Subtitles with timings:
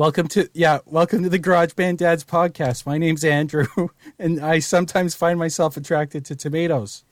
[0.00, 2.86] Welcome to yeah, welcome to the Garage Band Dads podcast.
[2.86, 3.66] My name's Andrew,
[4.18, 7.04] and I sometimes find myself attracted to tomatoes.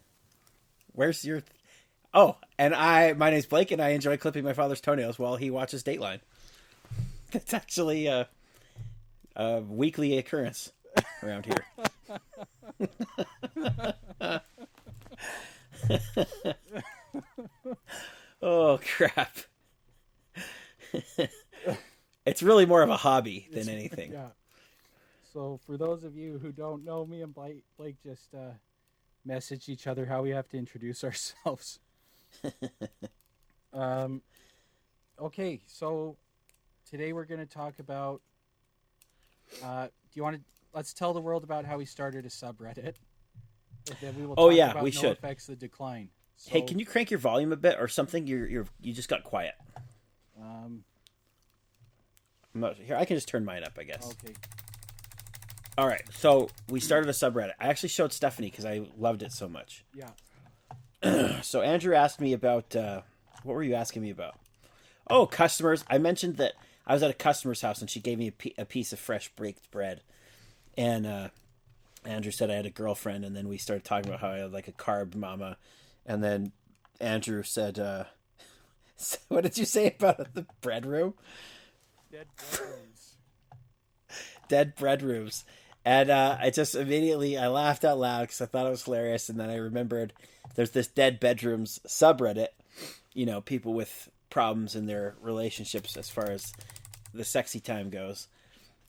[0.95, 1.43] Where's your?
[2.15, 3.13] Oh, and I.
[3.13, 6.21] My name's Blake, and I enjoy clipping my father's toenails while he watches Dateline.
[7.31, 8.27] That's actually a,
[9.37, 10.73] a weekly occurrence
[11.23, 11.67] around here.
[18.41, 19.37] oh crap!
[22.29, 24.13] It's really more of a hobby than anything.
[24.13, 24.29] Yeah.
[25.33, 28.53] So for those of you who don't know, me and Blake, Blake just uh,
[29.27, 31.81] messaged each other how we have to introduce ourselves.
[33.73, 34.23] um,
[35.21, 36.17] okay, so
[36.89, 38.21] today we're going to talk about.
[39.63, 40.43] Uh, do you want to?
[40.75, 42.95] Let's tell the world about how we started a subreddit.
[43.89, 45.13] And then we will Oh, yeah, we no should.
[45.13, 46.11] Effects the decline.
[46.37, 48.27] So, Hey, can you crank your volume a bit or something?
[48.27, 49.55] You're you're you just got quiet.
[50.41, 50.85] Um,
[52.61, 54.15] not, here, I can just turn mine up, I guess.
[54.25, 54.35] okay.
[55.77, 57.53] All right, so we started a subreddit.
[57.61, 59.85] I actually showed Stephanie because I loved it so much.
[59.95, 61.43] Yeah.
[61.43, 63.03] So Andrew asked me about uh,
[63.45, 64.35] what were you asking me about?
[65.09, 65.85] Oh, customers.
[65.89, 66.55] I mentioned that
[66.87, 69.71] I was at a customer's house and she gave me a, piece of fresh baked
[69.71, 70.03] bread,
[70.77, 71.29] and uh,
[72.05, 74.53] Andrew said I had a girlfriend, and then we started talking about how I had
[74.53, 75.57] like a carb mama,
[76.05, 76.53] and then
[77.01, 78.05] Andrew said, uh,
[79.29, 81.15] "What did you say about the bread room?"
[82.11, 83.17] Dead bedrooms.
[84.49, 85.45] dead bread rooms.
[85.85, 89.29] And uh, I just immediately I laughed out loud because I thought it was hilarious,
[89.29, 90.13] and then I remembered
[90.55, 92.49] there's this dead bedrooms subreddit.
[93.15, 96.53] You know, people with problems in their relationships as far as
[97.15, 98.29] the sexy time goes,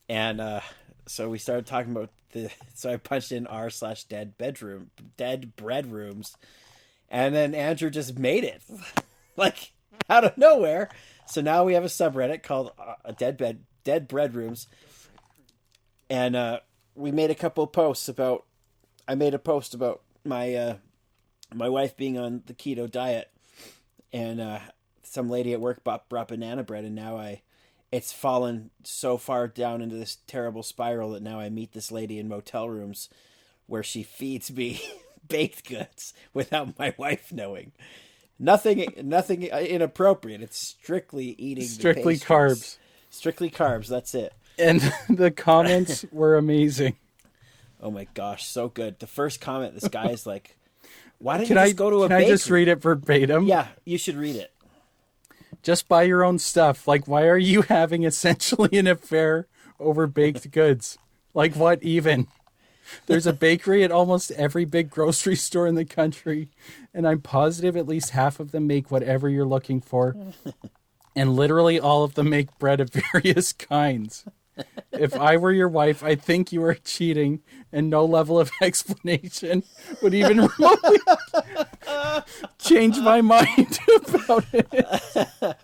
[0.10, 0.62] and uh,
[1.08, 2.50] so we started talking about the.
[2.74, 6.36] So I punched in r slash dead bedroom dead bread rooms,
[7.10, 8.62] and then Andrew just made it
[9.38, 9.72] like
[10.10, 10.90] out of nowhere.
[11.30, 14.68] So now we have a subreddit called uh, Dead Bed Dead Bread Rooms,
[16.10, 16.60] and uh,
[16.96, 18.46] we made a couple posts about.
[19.08, 20.78] I made a post about my uh,
[21.54, 23.32] my wife being on the keto diet,
[24.12, 24.60] and uh,
[25.04, 27.44] some lady at work bought, brought banana bread, and now I,
[27.92, 32.18] it's fallen so far down into this terrible spiral that now I meet this lady
[32.18, 33.08] in motel rooms,
[33.68, 34.82] where she feeds me
[35.28, 37.72] baked goods without my wife knowing.
[38.40, 40.42] Nothing, nothing inappropriate.
[40.42, 42.78] It's strictly eating Strictly carbs.
[43.10, 43.88] Strictly carbs.
[43.88, 44.34] That's it.
[44.58, 46.96] And the comments were amazing.
[47.82, 49.00] Oh my gosh, so good.
[49.00, 50.58] The first comment, this guy is like,
[51.18, 53.46] "Why didn't Can you I go to a can I just read it verbatim?
[53.46, 54.52] Yeah, you should read it.
[55.64, 56.88] Just buy your own stuff.
[56.88, 59.48] Like, why are you having essentially an affair
[59.80, 60.98] over baked goods?
[61.34, 62.28] Like, what even?
[63.06, 66.50] There's a bakery at almost every big grocery store in the country,
[66.94, 70.16] and I'm positive at least half of them make whatever you're looking for.
[71.16, 74.26] And literally all of them make bread of various kinds.
[74.92, 77.42] If I were your wife, I think you are cheating,
[77.74, 79.64] and no level of explanation
[80.02, 80.98] would even remotely
[82.58, 85.58] change my mind about it.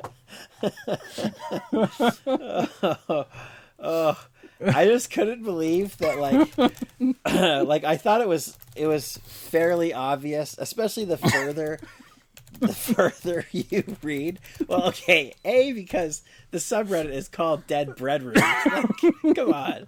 [3.80, 4.18] Oh,
[4.64, 6.50] I just couldn't believe that like
[7.68, 11.80] like I thought it was it was fairly obvious, especially the further
[12.60, 14.40] the further you read.
[14.68, 18.36] Well, okay, A because the subreddit is called Dead Bread Room.
[18.66, 19.88] Like, come on.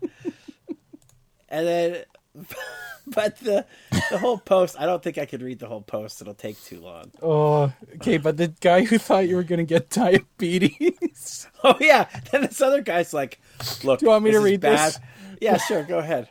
[1.50, 2.03] And then
[3.08, 3.66] but the
[4.12, 6.22] the whole post, I don't think I could read the whole post.
[6.22, 7.12] It'll take too long.
[7.22, 9.90] Oh, okay, but the guy who thought you were going to get
[10.52, 11.48] diabetes.
[11.64, 12.08] Oh yeah.
[12.31, 13.40] Then this other guy's like,
[13.84, 14.94] "Look, Do you want me to read bad.
[14.94, 15.00] this?
[15.42, 15.84] Yeah, sure.
[15.84, 16.28] Go ahead.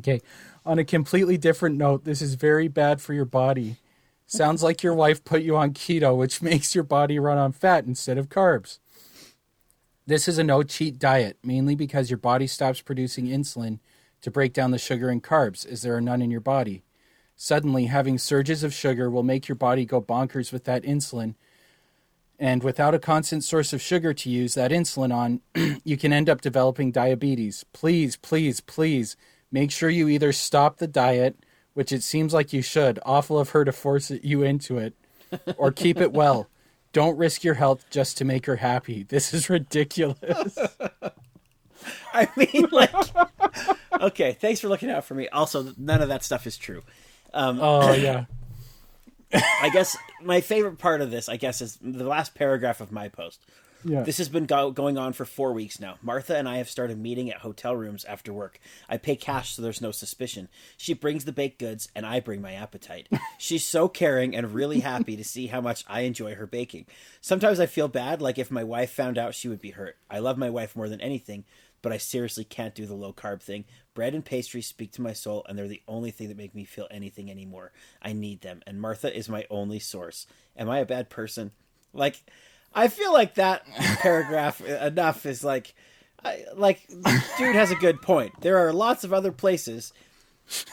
[0.00, 0.20] Okay,
[0.64, 3.76] on a completely different note, this is very bad for your body.
[4.26, 7.84] Sounds like your wife put you on keto, which makes your body run on fat
[7.84, 8.78] instead of carbs.
[10.06, 13.78] This is a no cheat diet, mainly because your body stops producing insulin
[14.22, 16.82] to break down the sugar and carbs, as there are none in your body.
[17.36, 21.36] Suddenly, having surges of sugar will make your body go bonkers with that insulin.
[22.38, 25.40] And without a constant source of sugar to use that insulin on,
[25.84, 27.64] you can end up developing diabetes.
[27.72, 29.16] Please, please, please
[29.50, 31.36] make sure you either stop the diet,
[31.74, 34.94] which it seems like you should, awful of her to force you into it,
[35.56, 36.48] or keep it well.
[36.92, 39.04] Don't risk your health just to make her happy.
[39.04, 40.58] This is ridiculous.
[42.12, 42.92] I mean, like,
[44.00, 45.28] okay, thanks for looking out for me.
[45.28, 46.82] Also, none of that stuff is true.
[47.32, 48.24] Um, oh, yeah.
[49.32, 53.08] I guess my favorite part of this, I guess, is the last paragraph of my
[53.08, 53.40] post.
[53.84, 54.02] Yeah.
[54.02, 55.96] This has been go- going on for four weeks now.
[56.02, 58.60] Martha and I have started meeting at hotel rooms after work.
[58.88, 60.48] I pay cash so there's no suspicion.
[60.76, 63.08] She brings the baked goods, and I bring my appetite.
[63.38, 66.86] She's so caring and really happy to see how much I enjoy her baking.
[67.20, 69.96] Sometimes I feel bad, like if my wife found out, she would be hurt.
[70.10, 71.44] I love my wife more than anything,
[71.82, 73.64] but I seriously can't do the low carb thing.
[74.00, 76.64] Bread and pastry speak to my soul, and they're the only thing that make me
[76.64, 77.70] feel anything anymore.
[78.00, 80.26] I need them, and Martha is my only source.
[80.56, 81.50] Am I a bad person?
[81.92, 82.16] Like,
[82.74, 85.74] I feel like that paragraph enough is like,
[86.24, 88.40] I, like, dude has a good point.
[88.40, 89.92] There are lots of other places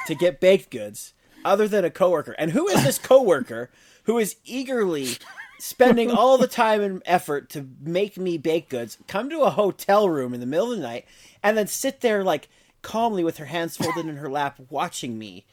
[0.05, 1.13] to get baked goods
[1.43, 2.31] other than a coworker.
[2.37, 3.69] And who is this coworker
[4.03, 5.17] who is eagerly
[5.59, 10.07] spending all the time and effort to make me baked goods, come to a hotel
[10.07, 11.05] room in the middle of the night,
[11.43, 12.47] and then sit there like
[12.81, 15.45] calmly with her hands folded in her lap watching me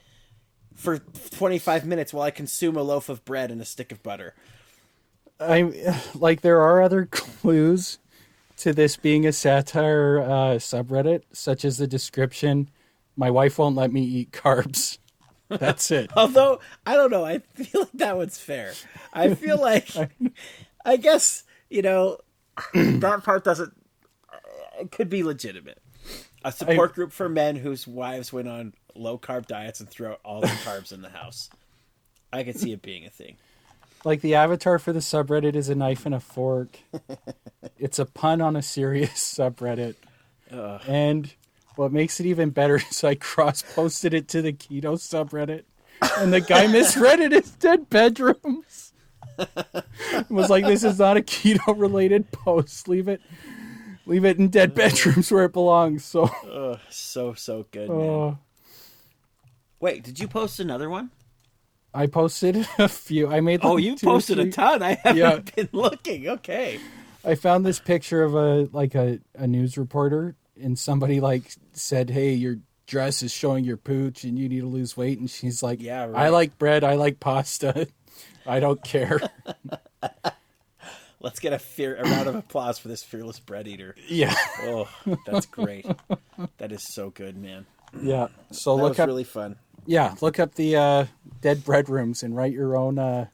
[0.75, 4.35] for 25 minutes while I consume a loaf of bread and a stick of butter.
[5.41, 7.99] I like there are other clues
[8.59, 12.71] to this being a satire uh, subreddit, such as the description,
[13.17, 14.99] "My wife won't let me eat carbs."
[15.49, 16.11] That's it.
[16.17, 18.75] Although I don't know, I feel like that one's fair.
[19.13, 19.89] I feel like,
[20.85, 22.19] I guess you know,
[22.75, 23.75] that part doesn't.
[24.81, 25.81] It could be legitimate.
[26.45, 30.09] A support I- group for men whose wives went on low carb diets and threw
[30.09, 31.51] out all the carbs in the house.
[32.33, 33.37] I could see it being a thing.
[34.05, 36.79] Like the avatar for the subreddit is a knife and a fork.
[37.79, 39.95] it's a pun on a serious subreddit.
[40.87, 41.33] And
[41.77, 45.65] what makes it even better is I cross posted it to the keto subreddit.
[46.19, 48.93] And the guy misread it as dead bedrooms.
[50.29, 52.89] was like, this is not a keto related post.
[52.89, 53.21] Leave it
[54.07, 56.05] leave it in dead bedrooms where it belongs.
[56.05, 58.09] So Ugh, so so good, man.
[58.31, 58.35] uh,
[59.81, 61.11] Wait, did you post another one?
[61.93, 63.29] I posted a few.
[63.31, 64.83] I made Oh, you posted a ton.
[64.83, 65.39] I haven't Yeah.
[65.57, 66.29] been looking.
[66.29, 66.81] Okay.
[67.25, 72.11] I found this picture of a like a, a news reporter and somebody like said,
[72.11, 75.63] Hey, your dress is showing your pooch and you need to lose weight and she's
[75.63, 77.89] like, Yeah, I like bread, I like pasta.
[78.47, 79.21] I don't care.
[81.25, 83.95] Let's get a fear a round of applause for this fearless bread eater.
[84.09, 84.35] yeah.
[84.61, 84.87] Oh,
[85.27, 85.87] that's great.
[86.59, 87.65] that is so good, man.
[87.99, 88.29] Yeah.
[88.51, 89.57] So That look up really fun.
[89.87, 91.07] yeah, look up the uh,
[91.41, 93.29] dead bread rooms and write your own uh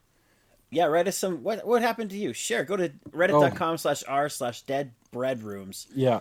[0.70, 1.42] Yeah, write us some.
[1.42, 2.32] What what happened to you?
[2.32, 2.62] Share.
[2.64, 6.20] Go to reddit.com slash r slash dead bread rooms yeah.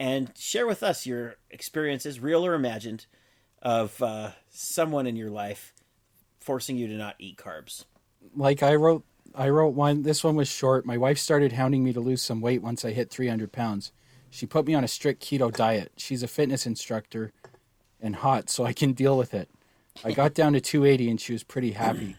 [0.00, 3.06] and share with us your experiences, real or imagined,
[3.62, 5.72] of uh, someone in your life
[6.40, 7.84] forcing you to not eat carbs.
[8.34, 9.04] Like I wrote
[9.34, 10.86] I wrote one this one was short.
[10.86, 13.92] My wife started hounding me to lose some weight once I hit three hundred pounds.
[14.30, 15.92] She put me on a strict keto diet.
[15.96, 17.32] She's a fitness instructor
[18.00, 19.48] and hot, so I can deal with it.
[20.04, 22.16] I got down to 280 and she was pretty happy.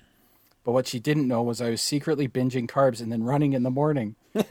[0.64, 3.64] But what she didn't know was I was secretly binging carbs and then running in
[3.64, 4.16] the morning.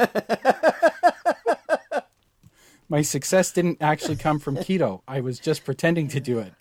[2.89, 5.01] My success didn't actually come from keto.
[5.09, 6.53] I was just pretending to do it.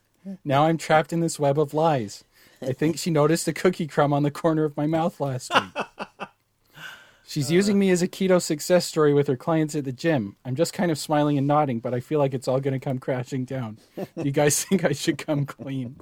[0.45, 2.23] Now I'm trapped in this web of lies.
[2.61, 5.85] I think she noticed a cookie crumb on the corner of my mouth last week.
[7.25, 10.35] She's using me as a keto success story with her clients at the gym.
[10.43, 12.83] I'm just kind of smiling and nodding, but I feel like it's all going to
[12.83, 13.77] come crashing down.
[13.95, 15.95] Do you guys think I should come clean?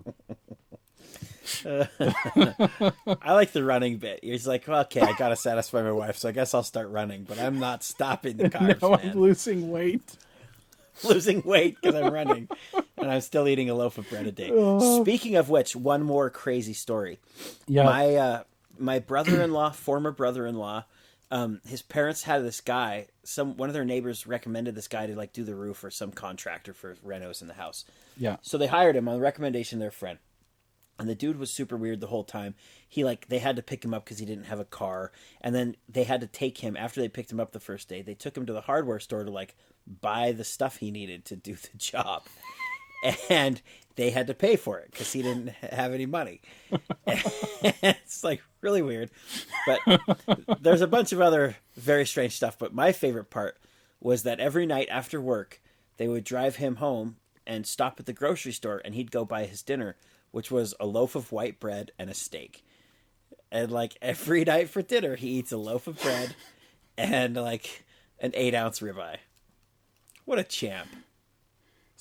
[1.65, 4.19] I like the running bit.
[4.23, 7.24] He's like, well, okay, I gotta satisfy my wife, so I guess I'll start running,
[7.24, 10.17] but I'm not stopping the carbs, now I'm losing weight.
[11.03, 12.47] losing weight because I'm running,
[12.97, 14.50] and I'm still eating a loaf of bread a day.
[15.01, 17.19] Speaking of which, one more crazy story.
[17.67, 17.83] Yeah.
[17.83, 18.44] My uh,
[18.79, 20.85] my brother-in-law, former brother-in-law,
[21.31, 23.07] um, his parents had this guy.
[23.23, 26.11] Some one of their neighbors recommended this guy to like do the roof or some
[26.11, 27.85] contractor for renos in the house.
[28.17, 28.38] yeah.
[28.41, 30.19] So they hired him on the recommendation of their friend.
[31.00, 32.53] And the dude was super weird the whole time.
[32.88, 35.55] He like they had to pick him up because he didn't have a car, and
[35.55, 38.03] then they had to take him after they picked him up the first day.
[38.03, 39.55] They took him to the hardware store to like
[39.88, 42.23] buy the stuff he needed to do the job,
[43.29, 43.61] and
[43.95, 46.41] they had to pay for it because he didn't have any money.
[47.07, 49.10] it's like really weird,
[49.65, 49.79] but
[50.62, 52.57] there's a bunch of other very strange stuff.
[52.57, 53.57] But my favorite part
[54.00, 55.62] was that every night after work,
[55.98, 59.45] they would drive him home and stop at the grocery store, and he'd go buy
[59.45, 59.95] his dinner,
[60.31, 62.63] which was a loaf of white bread and a steak.
[63.51, 66.36] And like every night for dinner, he eats a loaf of bread
[66.98, 67.83] and like
[68.19, 69.17] an eight ounce ribeye.
[70.25, 70.88] What a champ!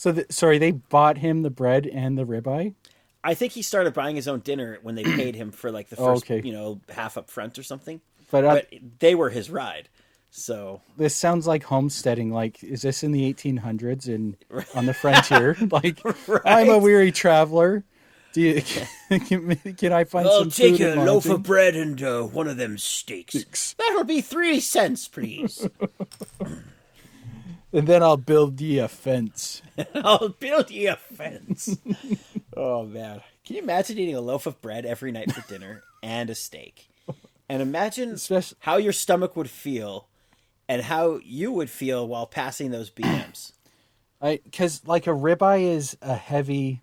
[0.01, 2.73] So, the, sorry, they bought him the bread and the ribeye?
[3.23, 5.97] I think he started buying his own dinner when they paid him for like the
[6.01, 6.41] Oh, first, okay.
[6.43, 8.01] you know, half up front or something.
[8.31, 9.91] But, uh, But they were his ride,
[10.31, 12.33] so this sounds like homesteading.
[12.33, 14.39] Like, is this in the 1800s and
[14.75, 15.55] on the frontier?
[15.71, 16.01] like,
[16.47, 17.85] I'm a weary traveler.
[18.33, 18.63] Do you,
[19.27, 22.57] can, can I find I'll some take a loaf of bread and uh, one of
[22.57, 23.35] them steaks.
[23.35, 23.75] Steaks.
[23.79, 25.69] That'll be three cents, please.
[27.73, 29.63] and then I'll build ye a fence.
[29.95, 31.77] I'll build ye a fence.
[32.57, 36.31] oh man, can you imagine eating a loaf of bread every night for dinner and
[36.31, 36.89] a steak?
[37.49, 40.07] And imagine Especially- how your stomach would feel,
[40.69, 43.53] and how you would feel while passing those BMs.
[44.23, 46.83] I because like a ribeye is a heavy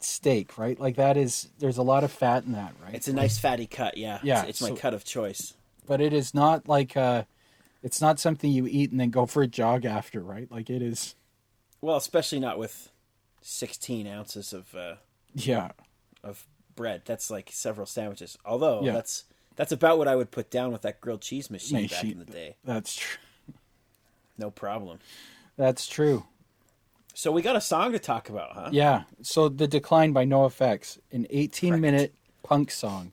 [0.00, 0.78] steak, right?
[0.78, 2.94] Like that is there's a lot of fat in that, right?
[2.94, 4.18] It's a nice fatty cut, yeah.
[4.22, 5.54] Yeah, it's, it's my cut of choice.
[5.86, 7.24] but it is not like uh
[7.84, 10.50] it's not something you eat and then go for a jog after, right?
[10.50, 11.14] Like it is
[11.80, 12.90] Well, especially not with
[13.42, 14.96] sixteen ounces of uh,
[15.34, 15.70] yeah.
[16.24, 17.02] of bread.
[17.04, 18.36] That's like several sandwiches.
[18.44, 18.92] Although Yeah.
[18.92, 19.24] that's
[19.54, 22.12] that's about what I would put down with that grilled cheese machine back Machine.
[22.12, 22.56] in the day.
[22.64, 23.18] That's true.
[24.36, 24.98] No problem.
[25.56, 26.24] That's true.
[27.16, 28.70] So we got a song to talk about, huh?
[28.72, 29.04] Yeah.
[29.22, 31.80] So the decline by NOFX, an 18 Correct.
[31.80, 33.12] minute punk song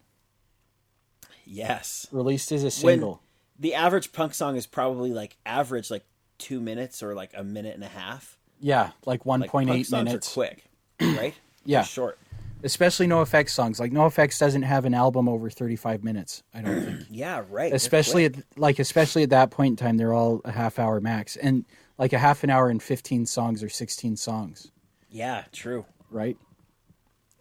[1.46, 2.08] Yes.
[2.12, 3.22] released as a single.
[3.62, 6.04] The average punk song is probably like average like
[6.40, 8.38] two minutes or like a minute and a half.
[8.60, 10.32] yeah, like 1.8 Like punk songs minutes.
[10.32, 10.66] are quick,
[11.02, 11.36] right?
[11.64, 11.80] Yeah.
[11.82, 12.20] They're short.
[12.64, 13.80] Especially NOFX songs.
[13.80, 17.00] Like NOFX doesn't have an album over 35 minutes, I don't think.
[17.12, 17.72] Yeah, right.
[17.72, 21.36] Especially at, like especially at that point in time they're all a half hour max
[21.38, 21.64] and
[22.00, 24.72] like a half an hour and 15 songs or 16 songs,
[25.10, 26.36] yeah, true, right?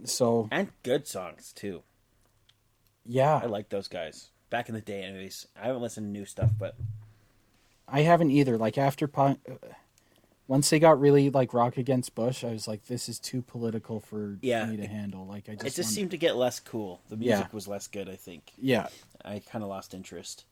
[0.05, 1.83] So, and good songs too.
[3.07, 3.41] yeah.
[3.43, 5.02] I like those guys back in the day.
[5.04, 6.75] Anyways, I haven't listened to new stuff, but
[7.88, 8.59] I haven't either.
[8.59, 9.54] Like after punk, uh,
[10.49, 14.00] once they got really like Rock Against Bush, I was like, this is too political
[14.00, 14.66] for Yeah.
[14.66, 15.25] me to handle.
[15.26, 17.00] Like I just, it just want- seemed to get less cool.
[17.09, 17.37] The Yeah.
[17.37, 18.09] music was less good.
[18.09, 18.88] I think yeah.
[19.25, 20.45] I kind of lost interest.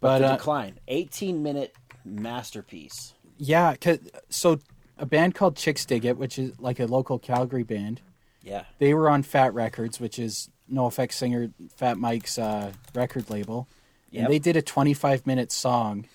[0.00, 3.14] But the uh, decline, eighteen minute masterpiece.
[3.38, 4.60] yeah, 'cause- so
[4.98, 8.00] a band called Chixdiggit, which is like a local Calgary band,
[8.42, 13.30] Yeah, they were on Fat Wreck Chords, which is NOFX singer Fat Mike's uh, record
[13.30, 13.68] label,
[14.10, 14.24] Yep.
[14.24, 16.06] and they did a 25 minute song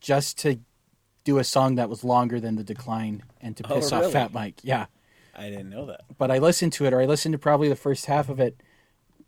[0.00, 0.58] just to
[1.24, 4.12] do a song that was longer than the decline and to Oh, piss off?
[4.12, 4.60] Fat Mike.
[4.62, 4.86] Yeah.
[5.34, 6.02] I didn't know that.
[6.18, 8.60] but I listened to it, or I listened to probably the first half of it.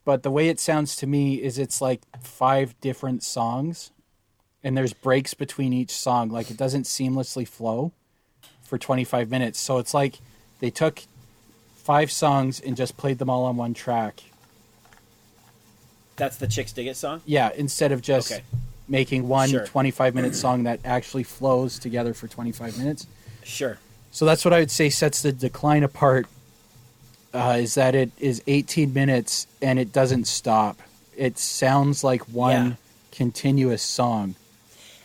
[0.05, 3.91] But the way it sounds to me is it's like five different songs,
[4.63, 6.29] and there's breaks between each song.
[6.29, 7.93] Like it doesn't seamlessly flow
[8.63, 9.59] for 25 minutes.
[9.59, 10.19] So it's like
[10.61, 11.05] they took
[11.85, 14.23] five songs and just played them all on one track.
[16.17, 17.21] That's the Chixdiggit song.
[17.27, 18.43] Yeah, instead of just Okay.
[18.89, 19.67] making one Sure.
[19.67, 23.07] 25 minute song that actually flows together for 25 minutes.
[23.43, 23.79] Sure.
[24.13, 26.27] So that's what I would say sets the decline apart.
[27.33, 30.79] Uh, is that it is 18 minutes and it doesn't stop.
[31.17, 32.73] It sounds like one Yeah.
[33.11, 34.37] continuous song.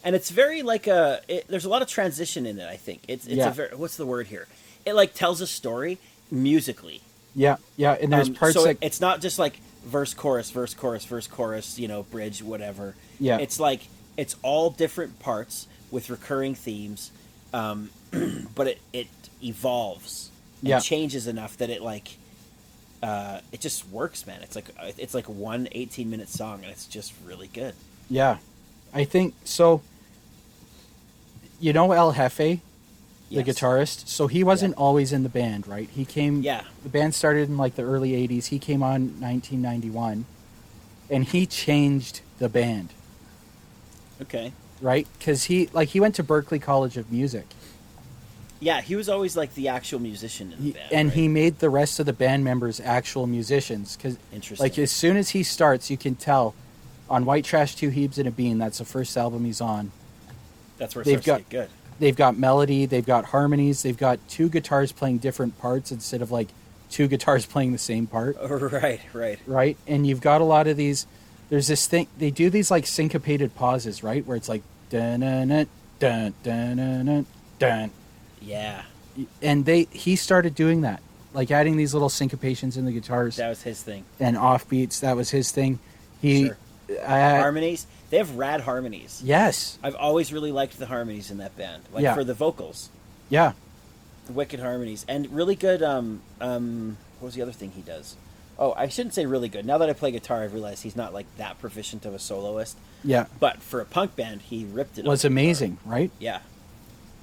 [0.03, 3.01] and it's very like a it, there's a lot of transition in it i think
[3.09, 3.49] it's it's Yeah.
[3.49, 4.47] a very what's the word here
[4.85, 5.97] it like tells a story
[6.31, 7.01] musically
[7.35, 10.73] Yeah, yeah, and there's Um, parts so that it's not just like verse chorus verse
[10.73, 13.37] chorus verse chorus you know bridge whatever Yeah.
[13.37, 17.11] it's like it's all different parts with recurring themes
[17.53, 17.89] um,
[18.55, 19.07] but it it
[19.43, 20.29] evolves
[20.61, 20.79] and Yeah.
[20.79, 22.17] changes enough that it like
[23.01, 26.85] uh, it just works man it's like it's like one 18 minute song and it's
[26.85, 27.73] just really good
[28.09, 28.37] yeah.
[28.93, 29.81] I think so.
[31.59, 32.59] You know El Hefe,
[33.29, 33.45] the Yes.
[33.59, 34.07] guitarist.
[34.07, 35.89] So he wasn't always in the band, right?
[35.89, 36.41] He came.
[36.41, 36.63] Yeah.
[36.83, 38.47] The band started in like the early '80s.
[38.47, 40.25] He came on 1991,
[41.09, 42.89] and he changed the band.
[44.21, 45.07] okay right?
[45.17, 47.45] Because he like he went to Berklee College of Music,
[48.61, 50.91] Yeah, he was always like the actual musician in the he, band.
[50.93, 51.15] and right?
[51.17, 53.97] he made the rest of the band members actual musicians.
[53.97, 54.63] Because Interesting.
[54.63, 56.55] like as soon as he starts, you can tell
[57.09, 58.57] on White Trash, Two Hebes and a Bean.
[58.57, 59.91] That's the first album he's on.
[60.77, 61.69] that's where it they've starts got- to get good.
[61.99, 66.31] They've got melody, they've got harmonies, they've got two guitars playing different parts instead of
[66.31, 66.47] like
[66.89, 69.39] two guitars playing the same part, oh, Right, right.
[69.45, 69.77] right?
[69.85, 71.05] And you've got a lot of these.
[71.49, 74.25] There's this thing they do these like syncopated pauses, right?
[74.25, 75.67] Where it's like dun dun dun
[75.99, 76.33] dun
[76.77, 77.25] dun dun
[77.57, 77.91] dun.
[78.41, 78.83] Yeah,
[79.41, 81.01] and they he started doing that
[81.33, 84.03] like adding these little syncopations in the guitars that was his thing.
[84.19, 85.77] and offbeats that was his thing
[86.21, 86.57] he Sure.
[87.05, 87.85] I- harmonies.
[88.09, 89.21] They have rad harmonies.
[89.23, 91.83] yes I've always really liked the harmonies in that band.
[91.93, 92.13] Like Yeah.
[92.15, 92.89] for the vocals,
[93.29, 93.53] yeah
[94.27, 95.81] the wicked harmonies, and really good.
[95.81, 98.15] Um, um, what was the other thing he does?
[98.59, 99.65] Oh, I shouldn't say really good.
[99.65, 102.77] Now that I play guitar, I've realized he's not like that proficient of a soloist.
[103.03, 105.05] yeah But for a punk band, he ripped it.
[105.05, 105.33] was on guitar.
[105.43, 106.39] amazing right Yeah,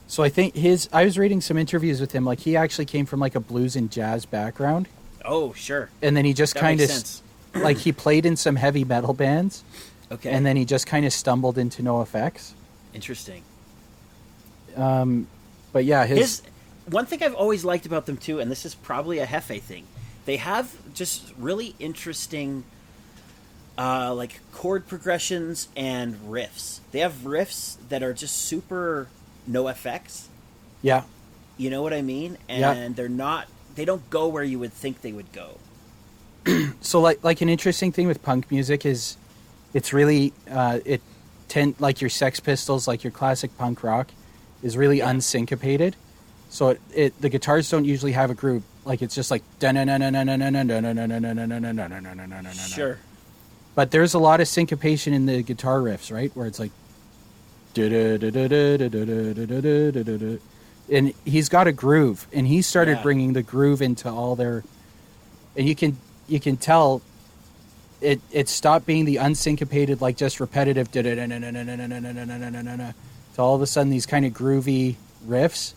[0.09, 3.07] so i think his i was reading some interviews with him like he actually came
[3.07, 4.89] from like a blues and jazz background
[5.25, 5.91] Oh, sure.
[6.01, 7.21] and then he just kind of
[7.55, 9.63] like he played in some heavy metal bands
[10.13, 10.31] Okay.
[10.31, 12.53] and then he just kind of stumbled into NOFX
[12.95, 13.43] interesting.
[14.77, 15.27] Um,
[15.73, 16.43] but yeah his, His
[16.89, 19.85] one thing I've always liked about them too, and this is probably a Hefe thing,
[20.25, 22.65] they have just really interesting,
[23.79, 26.81] uh, like chord progressions and riffs.
[26.93, 29.09] They have riffs that are just super
[29.51, 30.27] NOFX.
[30.83, 31.03] Yeah.
[31.59, 32.39] You know what I mean?
[32.49, 32.89] And Yeah.
[32.95, 33.49] they're not.
[33.75, 35.59] They don't go where you would think they would go.
[36.81, 39.17] So like like an interesting thing with punk music is
[39.77, 41.01] it's really uh, it
[41.49, 44.09] tend like your Sex Pistols, like your classic punk rock,
[44.63, 45.13] is really Yeah.
[45.13, 45.93] unsyncopated.
[46.49, 48.63] So it, it the guitars don't usually have a groove.
[48.85, 49.43] Like it's just like
[52.81, 52.99] Sure.
[53.75, 56.31] But there's a lot of syncopation in the guitar riffs, right?
[56.35, 56.71] Where it's like
[60.91, 63.03] and he's got a groove and he started Yeah.
[63.03, 64.63] bringing the groove into all their
[65.57, 65.97] and you can
[66.29, 67.03] you can tell
[68.07, 71.01] it it stopped being the unsyncopated like just repetitive to
[73.39, 74.95] all of a sudden these kind of groovy
[75.27, 75.75] riffs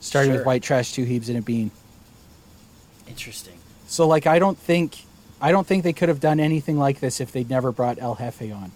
[0.00, 1.70] starting with white trash two hebes and a bean
[3.08, 3.58] Interesting.
[3.86, 5.04] so like i don't think
[5.40, 8.16] i don't think they could have done anything like this if they'd never brought el
[8.16, 8.72] hefe on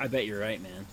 [0.00, 0.86] I bet you're right, man.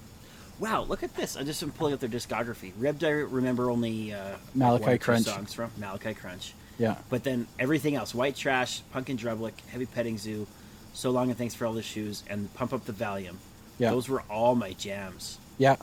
[0.59, 1.35] Wow, look at this!
[1.35, 2.71] I just am pulling up their discography.
[2.77, 5.25] Ribbed, I remember only uh, Malachi Crunch.
[5.25, 6.53] songs from Malachi Crunch.
[6.77, 10.47] yeah But then everything else: White Trash, Punk in Drublic, Heavy Petting Zoo,
[10.95, 13.37] So Long and Thanks for All the Shoes, and Pump Up the Valuum.
[13.77, 15.37] yeah Those were all my jams.
[15.57, 15.75] yeah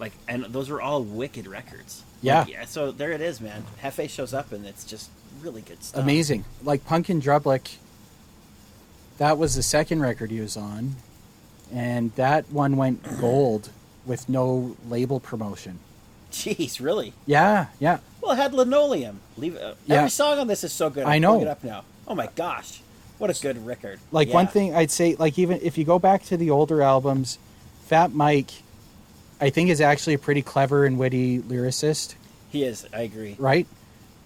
[0.00, 2.02] Like, and those were all wicked records.
[2.22, 2.40] Yeah.
[2.44, 3.64] Like, so there it is, man.
[3.82, 5.10] Hefe shows up, and it's just
[5.42, 6.02] really good stuff.
[6.02, 7.76] amazing like punk in drublic
[9.18, 10.96] that was the second record he was on
[11.72, 13.70] and that one went gold
[14.04, 15.78] with no label promotion
[16.32, 17.12] Jeez, really?
[17.26, 19.20] yeah yeah Well, it had linoleum.
[19.36, 19.98] Leave uh, Yeah.
[19.98, 21.04] every song on this is so good.
[21.04, 21.40] I'm I know.
[21.40, 21.84] it up now.
[22.08, 22.80] Oh my gosh,
[23.18, 23.98] what a good record!
[24.12, 27.38] Like one thing I'd say, like even if you go back to the older albums,
[27.86, 28.50] Fat Mike,
[29.40, 32.14] I think is actually a pretty clever and witty lyricist,
[32.50, 32.86] he is.
[32.92, 33.36] I agree.
[33.38, 33.66] right?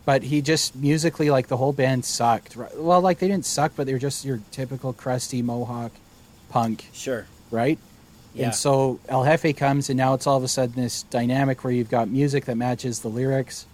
[0.04, 2.56] But he just musically, like the whole band sucked.
[2.56, 2.76] right?
[2.76, 5.92] Well, like they didn't suck, but they were just your typical crusty Mohawk
[6.48, 7.26] punk, Sure.
[7.52, 7.78] right?
[8.34, 8.46] Yeah.
[8.46, 11.72] And so El Hefe comes, and now it's all of a sudden this dynamic where
[11.72, 13.66] you've got music that matches the lyrics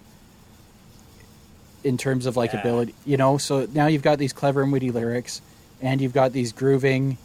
[1.83, 2.59] in terms of like Yeah.
[2.61, 3.37] ability, you know.
[3.37, 5.41] So now you've got these clever and witty lyrics,
[5.81, 7.17] and you've got these grooving,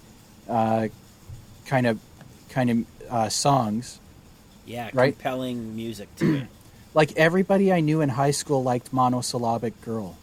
[0.48, 0.88] uh,
[1.66, 1.98] kind of,
[2.50, 3.98] kind of uh, songs.
[4.66, 5.14] yeah, right?
[5.14, 6.46] compelling music to it.
[6.94, 10.16] Like everybody I knew in high school liked Monosyllabic Girl,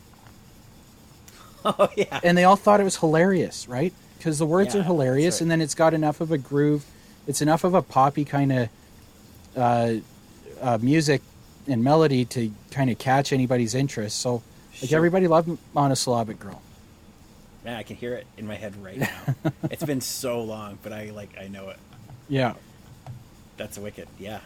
[1.65, 2.21] oh yeah.
[2.23, 3.93] and they all thought it was hilarious, right?
[4.17, 5.41] Because the words Yeah, are hilarious, right.
[5.41, 6.85] and then it's got enough of a groove.
[7.27, 8.69] It's enough of a poppy kind of
[9.57, 9.93] uh,
[10.61, 11.21] uh, music
[11.67, 14.19] and melody to kind of catch anybody's interest.
[14.19, 14.41] So,
[14.81, 14.97] like Sure.
[14.97, 16.61] everybody loved Monosyllabic Girl.
[17.63, 18.97] Man, I can hear it in my head right
[19.45, 19.51] now.
[19.69, 21.77] it's been so long, but I like I know it.
[22.29, 22.53] Yeah.
[23.57, 24.07] That's wicked.
[24.17, 24.39] Yeah.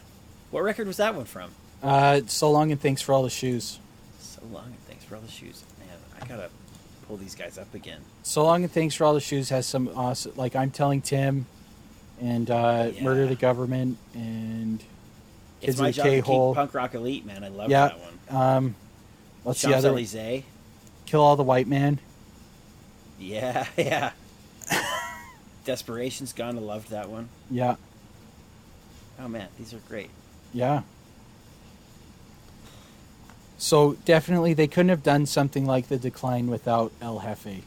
[0.52, 1.52] What record was that one from?
[1.84, 3.80] Uh, so long and thanks for all the shoes.
[4.20, 5.64] So long and thanks for all the shoes.
[5.80, 5.88] Man,
[6.22, 6.50] I gotta
[7.08, 8.02] pull these guys up again.
[8.24, 10.34] So long and thanks for all the shoes has some awesome.
[10.36, 11.46] Like I'm telling Tim,
[12.20, 13.04] and uh, Yeah.
[13.04, 14.84] murder the government and
[15.68, 16.56] It's kids my of the job to K hole.
[16.56, 17.44] punk rock elite, man.
[17.44, 17.88] I love Yeah.
[17.90, 18.42] that one.
[18.42, 18.76] Um,
[19.44, 19.90] what's the other?
[19.90, 20.44] Elysees.
[21.06, 22.00] Kill all the white man.
[23.20, 24.12] Yeah, yeah.
[25.66, 26.58] Desperation's Gone.
[26.58, 27.30] I loved that one.
[27.50, 27.76] Yeah,
[29.20, 30.10] Oh man, these are great.
[30.54, 30.82] yeah.
[33.58, 37.62] So definitely, they couldn't have done something like the decline without El Hefe.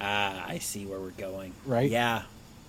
[0.00, 1.52] Ah, I see where we're going.
[1.66, 1.90] Right?
[1.90, 2.22] Yeah,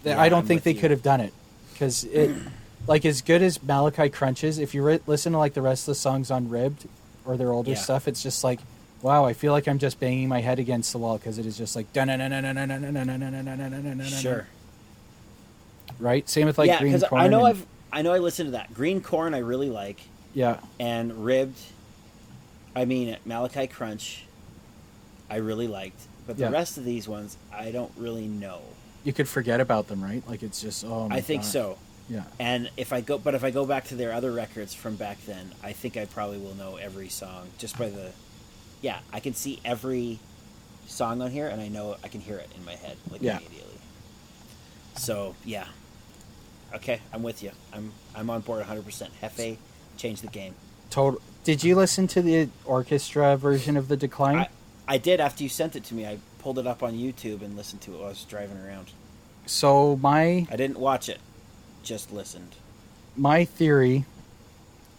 [0.06, 0.82] I don't I'm think they you.
[0.82, 1.34] could have done it
[1.72, 2.36] because it,
[2.88, 4.58] like, as good as Malachi Crunches.
[4.60, 6.88] If you re- listen to like the rest of the songs on Ribbed
[7.26, 7.78] or their older Yeah.
[7.78, 8.60] stuff, it's just like,
[9.02, 11.58] wow, I feel like I'm just banging my head against the wall because it is
[11.58, 11.92] just like
[14.08, 14.48] Sure.
[16.00, 16.28] right.
[16.30, 17.22] Same with like yeah, Green because Corn.
[17.22, 19.34] I know and- I've I know I listened to that Green Corn.
[19.34, 20.00] I really like
[20.34, 21.60] yeah, and Ribbed.
[22.76, 24.24] I mean Malachi Crunch.
[25.30, 26.50] I really liked, but the Yeah.
[26.52, 28.60] rest of these ones I don't really know.
[29.04, 30.22] you could forget about them, right?
[30.30, 31.52] Like it's just oh, I think gosh.
[31.52, 31.78] so.
[32.12, 34.98] Yeah, And if I go, but if I go back to their other records from
[34.98, 38.12] back then, I think I probably will know every song just by the.
[38.82, 40.20] Yeah, I can see every
[40.88, 43.38] song on here, and I know I can hear it in my head like Yeah.
[43.38, 43.78] immediately.
[44.98, 45.68] So yeah,
[46.76, 47.52] okay, I'm with you.
[47.74, 48.84] I'm I'm on board 100.
[48.84, 49.58] percent Hefe,
[49.98, 50.56] change the game.
[50.90, 51.22] total.
[51.44, 54.36] Did you listen to the orchestra version of the Decline?
[54.38, 54.50] I,
[54.88, 56.06] I did after you sent it to me.
[56.06, 58.88] I pulled it up on YouTube and listened to it while I was driving around.
[59.46, 61.20] so my I didn't watch it,
[61.84, 62.56] just listened.
[63.18, 64.06] my theory.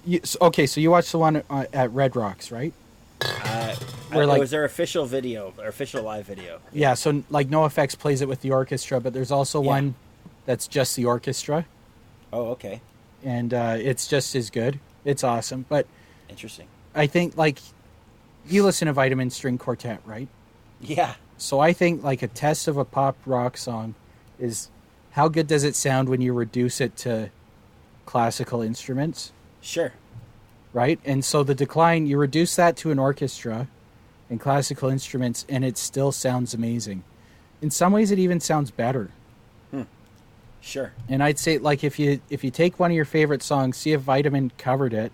[0.05, 2.73] You, okay, so you watched the one uh, at Red Rocks, right?
[3.21, 3.75] Uh,
[4.11, 6.59] Where, like- it was their official video, their official live video.
[6.73, 9.69] Yeah, so like NOFX plays it with the orchestra, but there's also Yeah.
[9.69, 9.95] one
[10.45, 11.67] that's just the orchestra,
[12.33, 12.81] Oh, okay.
[13.23, 14.81] and uh, it's just as good.
[15.05, 15.87] It's awesome, but
[16.29, 16.67] Interesting.
[16.97, 17.59] I think like
[18.49, 20.27] you listen to Vitamin String Quartet, right?
[20.81, 21.15] Yeah.
[21.39, 23.95] So I think like a test of a pop rock song
[24.41, 24.69] is
[25.13, 27.31] how good does it sound when you reduce it to
[28.07, 29.93] classical instruments, Sure.
[30.73, 30.99] right?
[31.05, 33.69] And so the decline, you reduce that to an orchestra
[34.31, 37.05] and classical instruments, and it still sounds amazing.
[37.61, 39.11] In some ways, it even sounds better.
[40.65, 40.93] Sure.
[41.09, 43.93] And I'd say like if you if you take one of your favorite songs, see
[43.95, 45.11] if Vitamin covered it.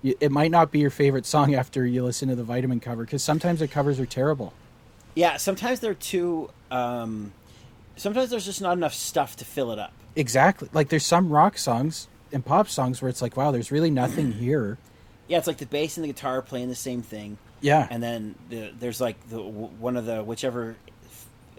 [0.00, 3.04] you- It might not be your favorite song after you listen to the Vitamin cover
[3.04, 4.54] because sometimes the covers are terrible.
[5.14, 5.36] Yeah.
[5.36, 6.48] Sometimes they're too.
[6.70, 7.32] Um,
[7.96, 9.92] sometimes there's just not enough stuff to fill it up.
[10.16, 10.68] Exactly.
[10.72, 14.32] Like there's some rock songs and pop songs where it's like, wow, there's really nothing
[14.40, 14.78] here.
[15.28, 17.86] Yeah, it's like the bass and the guitar playing the same thing, Yeah.
[17.90, 20.76] and then the, there's like the one of the whichever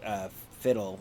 [0.03, 0.99] uh, fiddle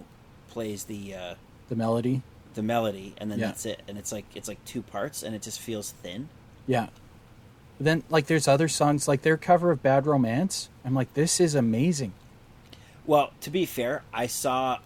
[0.48, 1.34] plays the uh,
[1.68, 2.22] the melody.
[2.54, 3.46] the melody, and then Yeah.
[3.48, 3.82] that's it.
[3.86, 6.28] And it's like it's like two parts, and it just feels thin.
[6.66, 6.86] Yeah.
[7.78, 10.70] Then like there's other songs like their cover of Bad Romance.
[10.86, 12.14] I'm like, this is amazing.
[13.04, 14.78] Well, to be fair, I saw.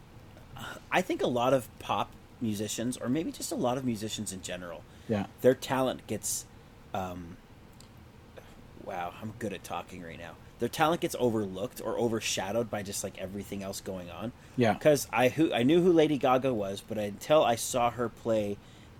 [0.90, 4.42] I think a lot of pop musicians, or maybe just a lot of musicians in
[4.42, 5.26] general, Yeah.
[5.42, 6.44] their talent gets.
[6.94, 7.36] Um,
[8.84, 10.32] wow, I'm good at talking right now.
[10.60, 14.32] Their talent gets overlooked or overshadowed by just like everything else going on.
[14.56, 14.72] Yeah.
[14.72, 18.56] Because I who I knew who Lady Gaga was, but until I saw her play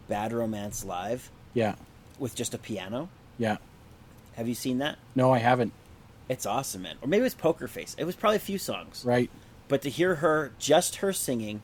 [0.09, 1.75] Bad Romance live Yeah.
[2.18, 3.09] with just a piano.
[3.38, 3.57] Yeah.
[4.37, 4.99] Have you seen that?
[5.16, 5.73] No, I haven't.
[6.29, 6.97] It's awesome, man.
[7.03, 7.97] Or maybe it was Poker Face.
[7.99, 9.03] It was probably a few songs.
[9.05, 9.31] Right.
[9.68, 11.62] But to hear her, just her singing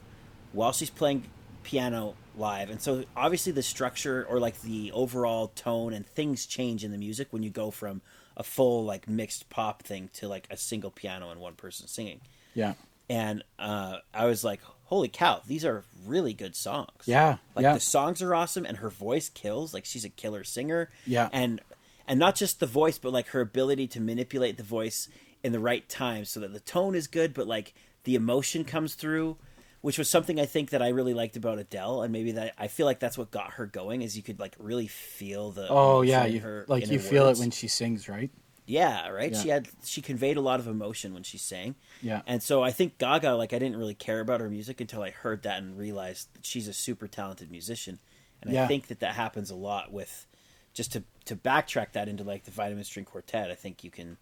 [0.53, 1.25] while she's playing
[1.63, 6.85] piano live, and so obviously the structure or like the overall tone and things change
[6.85, 8.03] in the music when you go from
[8.37, 12.21] a full like mixed pop thing to like a single piano and one person singing.
[12.55, 12.75] Yeah.
[13.09, 17.05] And uh, I was like, holy cow, these are really good songs.
[17.07, 17.37] Yeah.
[17.55, 17.75] Like yeah.
[17.75, 19.75] the songs are awesome and her voice kills.
[19.75, 20.91] Like she's a killer singer.
[21.07, 21.29] Yeah.
[21.33, 21.61] And
[22.07, 25.09] and not just the voice, but like her ability to manipulate the voice
[25.43, 28.95] in the right time so that the tone is good, but like the emotion comes
[28.95, 29.37] through,
[29.81, 32.69] which was something I think that I really liked about Adele, and maybe that I
[32.69, 36.03] feel like that's what got her going is you could like really feel the Oh
[36.03, 37.39] yeah, you, her, like you feel words.
[37.39, 38.31] it when she sings, right?
[38.67, 39.31] Yeah, right.
[39.33, 39.43] Yeah.
[39.43, 41.75] She had she conveyed a lot of emotion when she sang.
[42.01, 42.23] Yeah.
[42.27, 45.11] And so I think Gaga, like I didn't really care about her music until I
[45.11, 47.99] heard that and realized that she's a super talented musician.
[48.41, 48.65] And Yeah.
[48.65, 50.27] I think that that happens a lot with
[50.73, 53.51] just to to backtrack that into like the Vitamin String Quartet.
[53.51, 54.17] I think you can.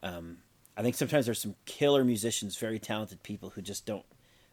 [0.00, 0.38] Um,
[0.76, 4.04] I think sometimes there's some killer musicians, very talented people who just don't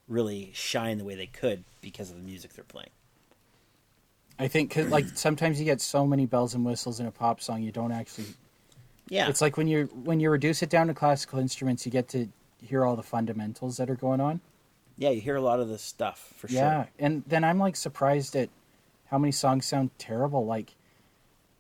[0.07, 2.89] really shine the way they could because of the music they're playing.
[4.37, 7.41] I think 'cause, like sometimes you get so many bells and whistles in a pop
[7.41, 8.27] song, you don't actually.
[9.09, 12.07] Yeah, It's like when you when you reduce it down to classical instruments, you get
[12.09, 12.29] to
[12.61, 14.39] hear all the fundamentals that are going on.
[14.97, 16.67] yeah, you hear a lot of this stuff for Yeah, sure.
[16.69, 18.49] Yeah, and then I'm like surprised at
[19.05, 20.45] how many songs sound terrible.
[20.45, 20.75] Like,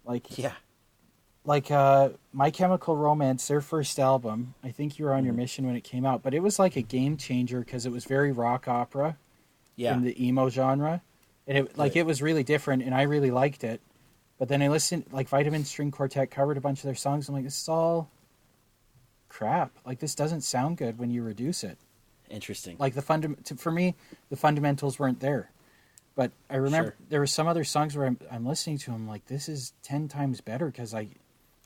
[0.05, 0.53] like Yeah,
[1.45, 5.37] like uh my chemical romance their first album i think you were on your Mhm.
[5.37, 8.05] mission when it came out but it was like a game changer because it was
[8.05, 9.17] very rock opera
[9.75, 11.01] yeah, in the emo genre
[11.47, 11.97] and it like Right.
[12.01, 13.79] it was really different and i really liked it
[14.37, 17.35] but then i listened like vitamin string quartet covered a bunch of their songs i'm
[17.35, 18.09] like this is all
[19.29, 21.77] crap like this doesn't sound good when you reduce it
[22.29, 22.75] interesting.
[22.79, 23.95] like the to, for me
[24.29, 25.49] the fundamentals weren't there
[26.15, 26.95] but i remember Sure.
[27.09, 30.09] there were some other songs where i'm, I'm listening to them like this is 10
[30.09, 31.07] times better because i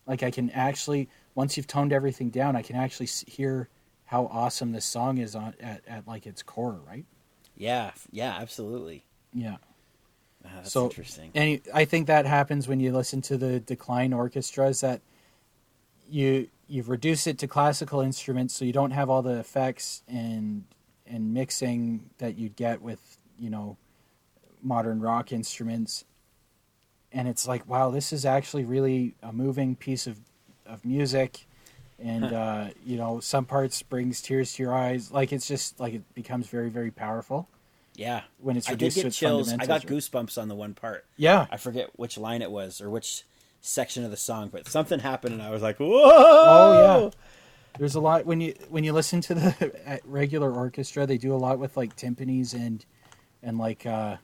[0.07, 3.69] like i can actually once you've toned everything down i can actually hear
[4.05, 7.05] how awesome this song is on at, at like its core right
[7.55, 9.05] yeah, yeah, absolutely.
[9.31, 9.57] yeah
[10.45, 11.31] Ah, that's so interesting.
[11.35, 15.01] and i think that happens when you listen to the decline orchestras that
[16.09, 20.65] you you've reduced it to classical instruments so you don't have all the effects and
[21.07, 23.77] and mixing that you'd get with you know
[24.61, 26.03] modern rock instruments
[27.13, 30.19] and it's like wow this is actually really a moving piece of
[30.65, 31.45] of music
[31.99, 35.93] and uh you know some parts brings tears to your eyes like it's just like
[35.93, 37.47] it becomes very very powerful
[37.95, 39.53] Yeah, when it's I did reduced get chills.
[39.53, 41.05] I got goosebumps on the one part.
[41.15, 43.23] yeah I forget which line it was or which
[43.61, 46.73] section of the song, but something happened, and I was like, "Whoa!" Oh
[47.03, 47.09] yeah.
[47.79, 51.37] There's a lot when you when you listen to the regular orchestra, they do a
[51.37, 52.83] lot with like timpanis and
[53.41, 54.17] and like uh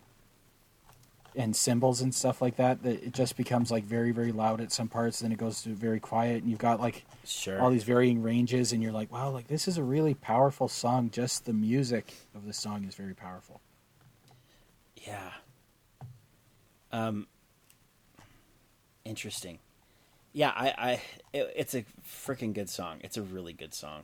[1.39, 2.84] and cymbals and stuff like that.
[2.84, 5.69] That it just becomes like very very loud at some parts, then it goes to
[5.69, 7.60] very quiet, and you've got like Sure.
[7.60, 11.10] all these varying ranges, and you're like, wow, like this is a really powerful song.
[11.10, 13.62] Just the music of the song is very powerful.
[14.95, 15.32] Yeah.
[16.91, 17.28] Um.
[19.06, 19.60] Interesting.
[20.34, 20.91] Yeah, I, I,
[21.34, 22.99] it, it's a freaking good song.
[23.02, 24.04] It's a really good song.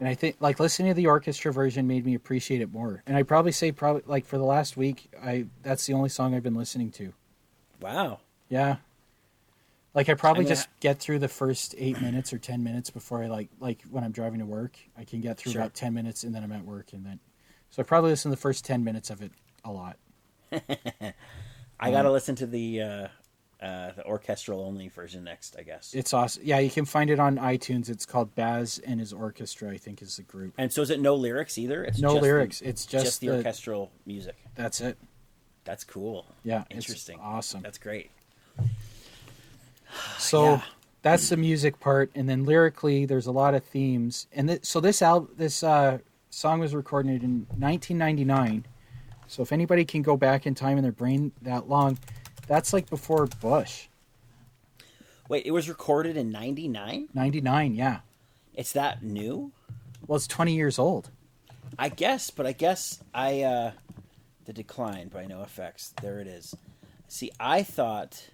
[0.00, 3.02] And I think like listening to the orchestra version made me appreciate it more.
[3.06, 6.34] And I probably say probably like for the last week, I that's the only song
[6.34, 7.12] I've been listening to.
[7.80, 8.20] Wow.
[8.48, 8.76] Yeah.
[9.94, 12.90] Like I probably I'm gonna- just get through the first eight minutes or ten minutes
[12.90, 14.76] before I like like when I'm driving to work.
[14.98, 15.60] I can get through Sure.
[15.62, 17.20] about ten minutes and then I'm at work and then
[17.70, 19.32] so I probably listen to the first ten minutes of it
[19.64, 19.96] a lot.
[20.52, 23.08] I got to listen to the uh,
[23.62, 25.94] uh, the orchestral only version next, I guess.
[25.94, 26.42] It's awesome.
[26.44, 27.88] Yeah, you can find it on iTunes.
[27.88, 29.70] It's called Baz and his Orchestra.
[29.70, 30.54] I think is the group.
[30.58, 31.84] and so is it no lyrics either?
[31.84, 32.60] It's No just the- lyrics.
[32.60, 34.36] it's just, just the, the, orchestral music.
[34.56, 34.98] That's it.
[35.64, 36.26] That's cool.
[36.42, 37.16] Yeah, Interesting.
[37.18, 37.62] It's awesome.
[37.62, 38.10] That's great.
[40.18, 40.62] So Yeah.
[41.02, 44.26] that's the music part, and then lyrically, there's a lot of themes.
[44.32, 45.98] And th- so this al- this uh,
[46.30, 48.64] song was recorded in 1999.
[49.26, 51.98] So if anybody can go back in time in their brain that long,
[52.46, 53.88] that's like before Bush.
[55.28, 57.08] Wait, it was recorded in '99.
[57.14, 58.00] 99, yeah.
[58.54, 59.52] It's that new?
[60.06, 61.10] Well, it's 20 years old.
[61.78, 63.72] I guess, but I guess I uh
[64.44, 65.94] the decline by NOFX.
[66.02, 66.54] There it is.
[67.08, 68.28] See, I thought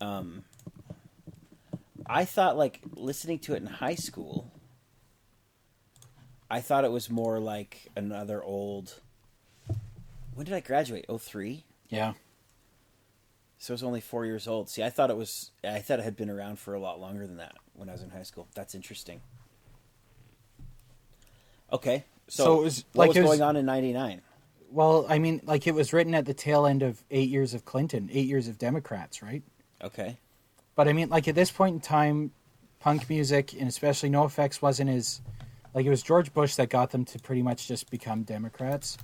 [0.00, 0.44] um
[2.06, 4.52] I thought like listening to it in high school
[6.50, 9.00] I thought it was more like another old
[10.34, 11.06] When did I graduate?
[11.08, 11.64] 03?
[11.88, 12.14] Yeah.
[13.58, 14.68] So it was only 4 years old.
[14.68, 17.26] See, I thought it was I thought it had been around for a lot longer
[17.26, 18.46] than that when I was in high school.
[18.54, 19.20] That's interesting.
[21.72, 22.04] Okay.
[22.28, 24.22] So, So it was- what like was it was- going on in 99?
[24.70, 27.64] Well, I mean, like it was written at the tail end of eight years of
[27.64, 29.42] Clinton, eight years of Democrats, right?
[29.82, 30.18] Okay.
[30.74, 32.32] But I mean, like at this point in time,
[32.80, 35.20] punk music and especially NOFX wasn't as
[35.74, 38.98] like it was George Bush that got them to pretty much just become Democrats,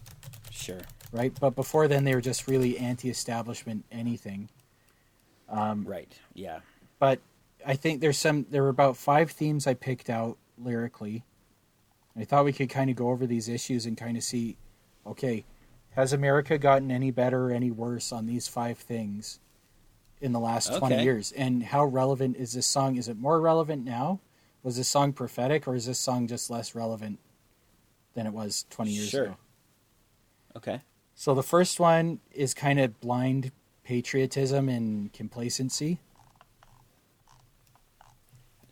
[0.51, 0.81] Sure.
[1.15, 1.33] Right?
[1.41, 4.51] But before then, they were just really anti-establishment anything.
[5.49, 6.13] Um, right.
[6.35, 6.59] Yeah.
[6.99, 7.21] But
[7.65, 8.47] I think there's some.
[8.51, 11.23] There were about five themes I picked out lyrically.
[12.19, 14.57] I thought we could kind of go over these issues and kind of see,
[15.07, 15.45] okay,
[15.97, 19.41] has America gotten any better or any worse on these five things
[20.21, 21.33] in the last 20 years?
[21.33, 22.97] And how relevant is this song?
[22.97, 24.21] Is it more relevant now?
[24.63, 27.19] Was this song prophetic or is this song just less relevant
[28.15, 29.25] than it was 20 years Sure.
[29.25, 29.37] ago?
[30.57, 30.81] Okay.
[31.15, 33.53] So the first one is kind of blind
[33.85, 36.01] patriotism and complacency.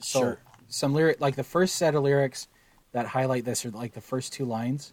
[0.00, 0.38] So Sure.
[0.68, 2.48] some lyric like the first set of lyrics
[2.92, 4.92] that highlight this are like the first two lines.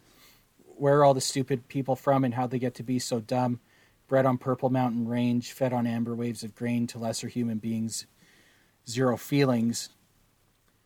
[0.77, 3.59] Where are all the stupid people from and how they get to be so dumb?
[4.07, 8.05] Bred on Purple Mountain Range, fed on amber waves of grain to lesser human beings,
[8.87, 9.89] zero feelings.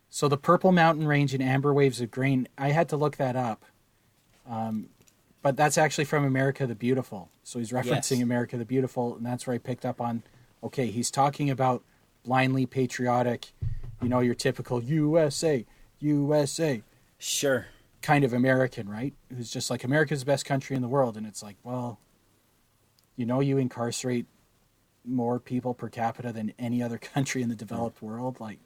[0.09, 3.35] So the Purple Mountain Range and amber waves of grain, I had to look that
[3.35, 3.63] up.
[4.49, 4.89] Um,
[5.43, 7.29] but that's actually from America the Beautiful.
[7.43, 8.21] So he's referencing Yes.
[8.23, 10.23] America the Beautiful, and that's where I picked up on.
[10.63, 11.83] Okay, he's talking about
[12.25, 13.51] blindly patriotic,
[14.01, 15.65] you know, your typical USA,
[15.99, 16.81] USA
[17.19, 17.67] Sure.
[18.01, 19.13] kind of American, right?
[19.35, 21.99] Who's just like America's the best country in the world, and it's like, well,
[23.17, 24.25] you know, you incarcerate
[25.05, 28.39] more people per capita than any other country in the developed world.
[28.39, 28.59] Like,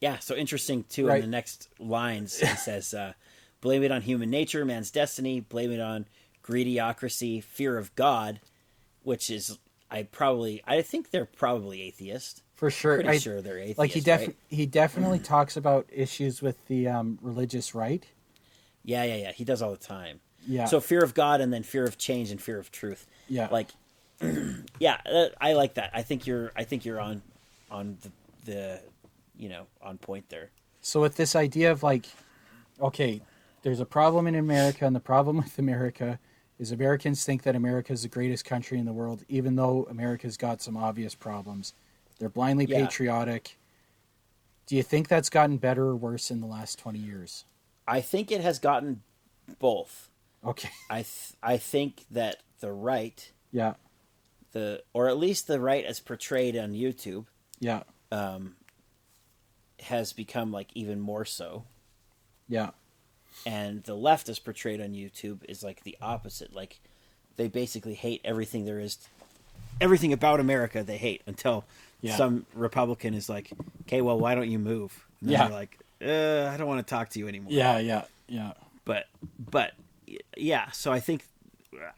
[0.00, 0.18] Yeah.
[0.18, 1.06] So interesting too.
[1.06, 1.16] Right.
[1.22, 3.12] In the next lines, he says, uh,
[3.62, 5.40] "Blame it on human nature, man's destiny.
[5.40, 6.04] Blame it on
[6.44, 8.40] greediocracy, fear of God,"
[9.02, 9.58] which is
[9.90, 12.42] I probably I think they're probably atheist.
[12.54, 13.78] for sure, Pretty I, sure they're atheist.
[13.78, 14.36] like he def right?
[14.48, 18.04] he definitely talks about issues with the um, religious right.
[18.84, 19.32] Yeah, yeah, yeah.
[19.32, 20.20] He does all the time.
[20.46, 20.64] Yeah.
[20.64, 23.06] So fear of God and then fear of change and fear of truth.
[23.28, 23.48] Yeah.
[23.50, 23.68] Like,
[24.80, 25.90] yeah, uh, I like that.
[25.94, 26.50] I think you're.
[26.56, 27.22] I think you're on,
[27.70, 28.10] on the,
[28.50, 28.80] the,
[29.36, 30.50] you know, on point there.
[30.80, 32.06] So with this idea of like,
[32.80, 33.20] okay,
[33.62, 36.18] there's a problem in America, and the problem with America
[36.58, 40.36] is Americans think that America is the greatest country in the world, even though America's
[40.36, 41.74] got some obvious problems.
[42.18, 42.84] They're blindly Yeah.
[42.84, 43.58] patriotic.
[44.66, 47.44] Do you think that's gotten better or worse in the last twenty years?
[47.86, 49.02] I think it has gotten
[49.58, 50.08] both.
[50.44, 50.70] Okay.
[50.88, 53.74] I th- I think that the right, Yeah.
[54.52, 57.26] the or at least the right as portrayed on YouTube,
[57.58, 57.82] Yeah.
[58.12, 58.54] um,
[59.80, 61.64] has become like even more so.
[62.48, 62.70] Yeah.
[63.46, 66.54] And the left as portrayed on YouTube is like the opposite.
[66.54, 66.78] Like
[67.36, 68.98] they basically hate everything there is,
[69.80, 71.64] everything about America they hate until
[72.00, 72.16] Yeah.
[72.16, 73.50] some Republican is like,
[73.82, 75.44] "Okay, well, why don't you move?" And Yeah.
[75.48, 77.78] they're like, uh, "I don't want to talk to you anymore." Yeah.
[77.78, 78.04] Yeah.
[78.28, 78.52] Yeah.
[78.84, 79.06] but
[79.38, 79.72] but
[80.36, 80.70] yeah.
[80.72, 81.24] So I think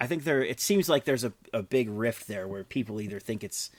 [0.00, 0.42] I think there.
[0.42, 3.70] It seems like there's a a big rift there where people either think it's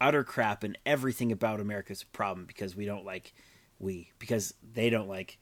[0.00, 3.32] utter crap and everything about America is a problem because we don't like
[3.78, 5.38] we because they don't like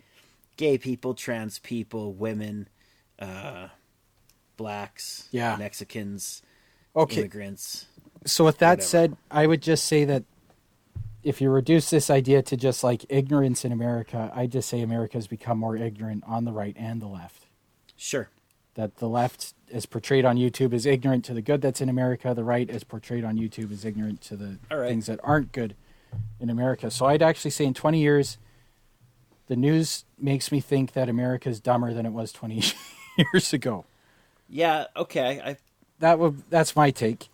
[0.57, 2.69] gay people, trans people, women,
[3.19, 3.69] uh,
[4.57, 5.57] blacks, Yeah.
[5.57, 6.43] Mexicans,
[6.95, 7.21] Okay.
[7.21, 7.87] immigrants.
[8.27, 8.83] So with that Whatever.
[8.87, 10.25] said, I would just say that
[11.23, 15.17] if you reduce this idea to just like ignorance in America, I just say America
[15.17, 17.47] has become more ignorant on the right and the left.
[17.97, 18.29] Sure.
[18.75, 22.35] that the left, as portrayed on YouTube, is ignorant to the good that's in America.
[22.35, 24.89] The right, as portrayed on YouTube, is ignorant to the right.
[24.89, 25.77] things that aren't good
[26.41, 26.91] in America.
[26.91, 28.37] So I'd actually say in 20 years,
[29.47, 32.63] the news makes me think that America is dumber than it was 20
[33.33, 33.85] years ago.
[34.49, 35.41] Yeah, okay.
[35.45, 35.57] I
[36.01, 37.29] That would that's my take.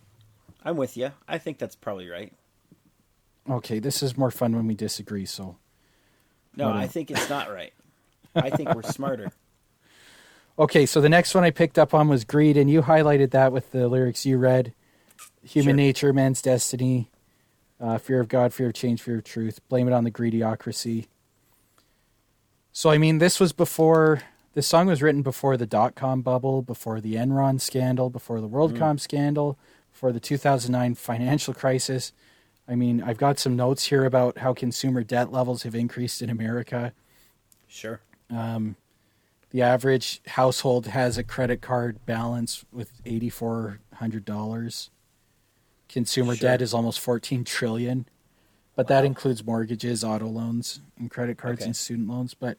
[0.65, 1.13] I'm with you.
[1.27, 2.33] I think that's probably right.
[3.49, 5.25] Okay, this is more fun when we disagree.
[5.27, 5.57] So
[6.57, 6.85] No, Whatever.
[6.85, 7.73] I think it's not right.
[8.35, 9.31] I think we're smarter.
[10.59, 13.51] Okay, so the next one I picked up on was greed, and you highlighted that
[13.51, 14.75] with the lyrics you read
[15.43, 15.75] human Sure.
[15.75, 17.09] nature, man's destiny,
[17.81, 19.61] uh, fear of God, fear of change, fear of truth.
[19.71, 21.07] Blame it on the greediocracy.
[22.73, 24.23] So, I mean, this was before,
[24.55, 28.49] this song was written before the dot com bubble, before the Enron scandal, before the
[28.49, 28.99] WorldCom hmm.
[28.99, 29.59] scandal,
[29.93, 32.13] before the 2009 financial crisis.
[32.69, 36.31] I mean, I've got some notes here about how consumer debt levels have increased in
[36.31, 36.93] America.
[37.67, 38.01] Sure.
[38.31, 38.77] Um,
[39.51, 44.91] the average household has a credit card balance with eighty four hundred dollars.
[45.89, 46.49] Consumer Sure.
[46.49, 48.07] debt is almost fourteen trillion,
[48.81, 51.67] but that includes mortgages, auto loans, and credit cards Okay.
[51.67, 52.33] and student loans.
[52.33, 52.57] But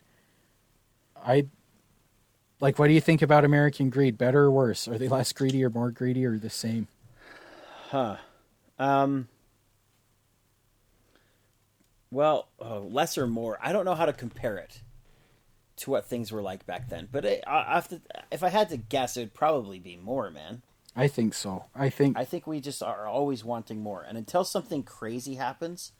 [1.26, 1.48] I
[2.60, 4.20] like, what do you think about American greed?
[4.20, 4.88] Better or worse?
[4.88, 6.88] Are they less greedy or more greedy or the same?
[7.90, 8.18] Huh.
[8.78, 9.30] Um.
[12.12, 13.58] Well, oh, less or more.
[13.60, 14.84] I don't know how to compare it
[15.78, 17.10] to what things were like back then.
[17.12, 18.00] But it, I, I to,
[18.32, 20.62] if I had to guess, it'd probably be more, man.
[20.96, 21.66] I think so.
[21.74, 25.94] I think I think we just are always wanting more, and until something crazy happens,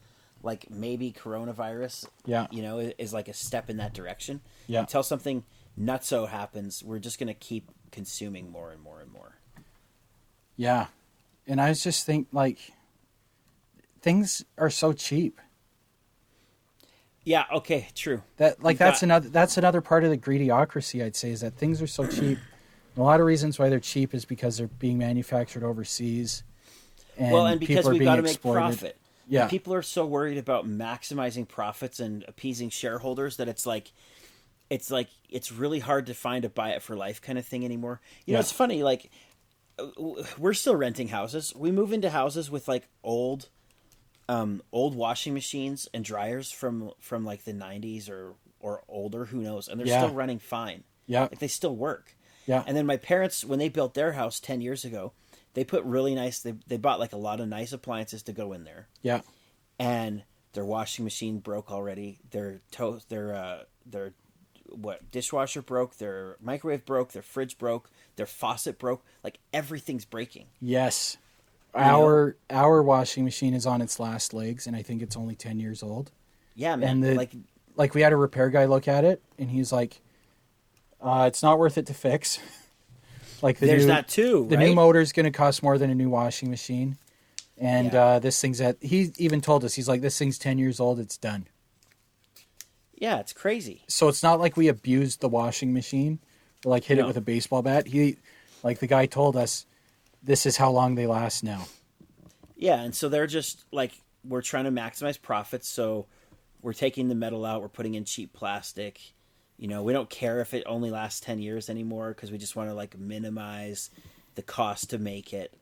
[0.44, 2.48] like maybe coronavirus, Yeah.
[2.52, 4.42] you know, is like a step in that direction.
[4.68, 4.82] Yeah.
[4.82, 5.44] Until something
[5.80, 9.36] nutso happens, we're just gonna keep consuming more and more and more.
[10.58, 10.88] yeah,
[11.48, 12.60] and I was just think like
[14.02, 15.40] things are so cheap.
[17.24, 17.46] Yeah.
[17.54, 17.88] Okay.
[17.96, 18.24] True.
[18.38, 21.42] That like You've that's got- another that's another part of the greediocracy I'd say is
[21.42, 22.40] that things are so cheap.
[22.98, 26.44] A lot of reasons why they're cheap is because they're being manufactured overseas.
[27.18, 28.60] And well, and because people are we being got to make exploited.
[28.80, 28.98] profit.
[29.28, 29.48] Yeah.
[29.48, 33.92] People are so worried about maximizing profits and appeasing shareholders that it's like,
[34.70, 37.66] it's like it's really hard to find a buy it for life kind of thing
[37.66, 38.00] anymore.
[38.26, 38.84] You know, it's funny.
[38.84, 39.10] Like,
[40.38, 41.54] we're still renting houses.
[41.56, 43.50] We move into houses with like old,
[44.30, 49.26] um, old washing machines and dryers from from like the '90s or or older.
[49.26, 49.68] Who knows?
[49.68, 50.04] And they're Yeah.
[50.04, 50.84] still running fine.
[51.08, 51.22] Yeah.
[51.24, 52.16] Like they still work.
[52.46, 52.64] Yeah.
[52.68, 55.14] And then my parents, when they built their house ten years ago,
[55.54, 56.40] they put really nice.
[56.40, 59.22] They they bought like a lot of nice appliances to go in there, Yeah.
[59.80, 62.20] and their washing machine broke already.
[62.32, 64.14] Their toast, their uh, their
[64.70, 65.98] what dishwasher broke.
[65.98, 67.12] Their microwave broke.
[67.12, 67.90] Their fridge broke.
[68.16, 69.04] Their faucet broke.
[69.24, 70.48] Like everything's breaking.
[70.62, 71.18] Yes.
[71.74, 75.60] Our our washing machine is on its last legs and I think it's only 10
[75.60, 76.12] years old.
[76.54, 76.90] Yeah, man.
[76.90, 77.32] And the like
[77.78, 80.02] like we had a repair guy look at it and he's like
[81.02, 82.40] uh, it's not worth it to fix.
[83.42, 84.46] like the there's new, that too.
[84.50, 84.68] the right?
[84.68, 86.98] new motor's going to cost more than a new washing machine.
[87.58, 88.04] And Yeah.
[88.04, 91.00] uh, this thing's at he even told us he's like this thing's 10 years old
[91.00, 91.48] it's done.
[92.96, 93.84] Yeah, it's crazy.
[93.88, 96.20] so it's not like we abused the washing machine
[96.66, 97.88] or like hit it with a baseball bat.
[97.88, 98.18] He
[98.64, 99.66] like the guy told us
[100.22, 101.66] this is how long they last now.
[102.56, 106.06] Yeah, and so they're just like we're trying to maximize profits, so
[106.62, 109.02] we're taking the metal out, we're putting in cheap plastic.
[109.62, 112.56] You know, we don't care if it only lasts 10 years anymore because we just
[112.56, 113.92] want to like minimize
[114.34, 115.54] the cost to make it.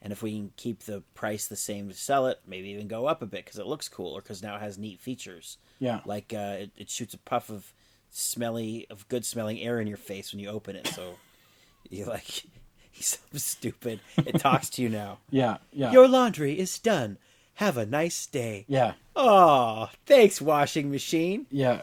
[0.00, 3.06] And if we can keep the price the same to sell it, maybe even go
[3.06, 5.58] up a bit because it looks cool or because now it has neat features.
[5.80, 6.02] Yeah.
[6.06, 7.72] Like uh, it, it shoots a puff of
[8.10, 10.86] smelly, of good smelling air in your face when you open it.
[10.86, 11.16] So
[11.90, 12.44] you're like,
[12.92, 13.98] he's so stupid.
[14.18, 15.18] It talks to you now.
[15.30, 15.90] Yeah, yeah.
[15.90, 17.18] Your laundry is done.
[17.54, 18.66] Have a nice day.
[18.68, 18.92] yeah.
[19.16, 21.46] Oh, thanks, washing machine.
[21.50, 21.80] Yeah.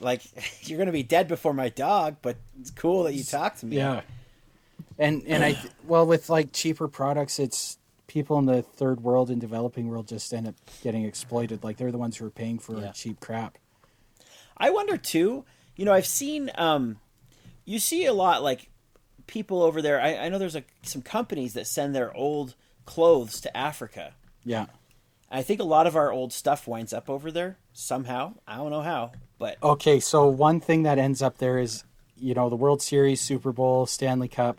[0.00, 0.22] Like,
[0.68, 3.66] you're going to be dead before my dog, but it's cool that you talk to
[3.66, 3.76] me.
[3.76, 4.02] Yeah.
[4.98, 9.40] And and I well with like cheaper products it's people in the third world and
[9.40, 12.78] developing world just end up getting exploited like they're the ones who are paying for
[12.80, 12.92] Yeah.
[12.92, 13.58] cheap crap.
[14.56, 16.98] I wonder, too, you know, I've seen, um,
[17.64, 18.68] you see a lot, like,
[19.26, 20.00] people over there.
[20.00, 22.54] I, I know there's a, some companies that send their old
[22.86, 24.12] clothes to Africa.
[24.44, 24.66] Yeah.
[25.28, 28.34] I think a lot of our old stuff winds up over there somehow.
[28.46, 29.10] I don't know how,
[29.44, 31.84] but Okay, so one thing that ends up there is
[32.16, 34.58] you know the World Series, Super Bowl, Stanley Cup.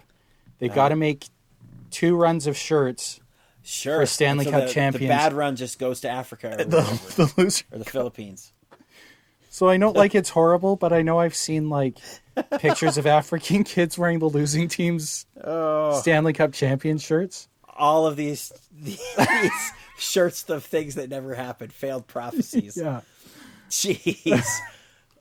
[0.59, 0.75] They've uh-huh.
[0.75, 1.25] got to make
[1.91, 3.19] two runs of shirts.
[3.63, 3.99] sure.
[4.01, 5.01] For Stanley So Cup the, champions.
[5.01, 7.65] The bad run just goes to Africa or, The, whatever, the loser.
[7.71, 8.51] or the Philippines.
[9.49, 11.97] So I know like it's horrible, but I know I've seen like
[12.59, 15.99] pictures of African kids wearing the losing team's Oh.
[15.99, 17.47] Stanley Cup champion shirts.
[17.77, 18.99] all of these these
[19.97, 22.77] shirts of things that never happened, failed prophecies.
[22.77, 23.01] Yeah.
[23.69, 24.59] Jeez.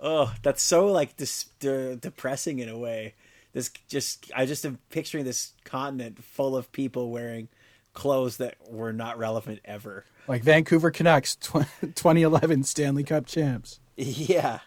[0.01, 3.15] oh, that's so like dis- de- depressing in a way
[3.55, 7.49] this just I just am picturing this continent full of people wearing
[7.95, 10.05] clothes that were not relevant ever.
[10.27, 13.79] Like Vancouver Canucks, tw- 2011 Stanley Cup champs.
[13.97, 14.59] Yeah.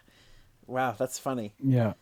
[0.66, 1.52] Wow, that's funny.
[1.62, 1.92] Yeah.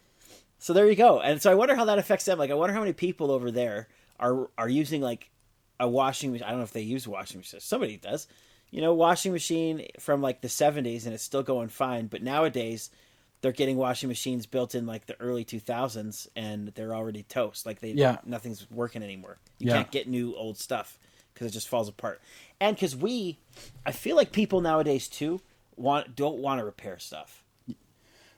[0.59, 1.21] So there you go.
[1.21, 2.39] And so I wonder how that affects them.
[2.39, 5.29] Like I wonder how many people over there are are using like
[5.79, 6.47] a washing machine.
[6.47, 7.65] I don't know if they use washing machines.
[7.65, 8.29] Somebody does.
[8.71, 12.91] You know, washing machine from like the 70s and it's still going fine, but nowadays
[13.41, 17.65] they're getting washing machines built in like the early 2000s and they're already toast.
[17.65, 18.19] Like they Yeah.
[18.25, 19.39] nothing's working anymore.
[19.59, 19.77] You Yeah.
[19.77, 20.99] can't get new old stuff
[21.33, 22.21] because it just falls apart.
[22.61, 23.39] And cuz we
[23.87, 25.41] I feel like people nowadays too
[25.77, 27.45] want don't want to repair stuff.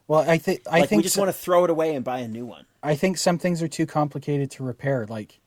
[0.07, 2.05] Well, I think I Like think we just so- want to throw it away and
[2.05, 2.67] buy a new one.
[2.83, 5.07] I think some things are too complicated to repair.
[5.07, 5.41] Like,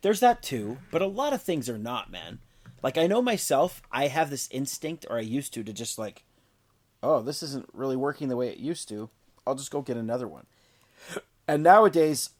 [0.00, 2.38] There's that too, but a lot of things are not, man.
[2.82, 6.24] Like I know myself, I have this instinct, or I used to, to just like,
[7.02, 9.10] oh, this isn't really working the way it used to.
[9.46, 10.46] I'll just go get another one.
[11.46, 12.30] And nowadays,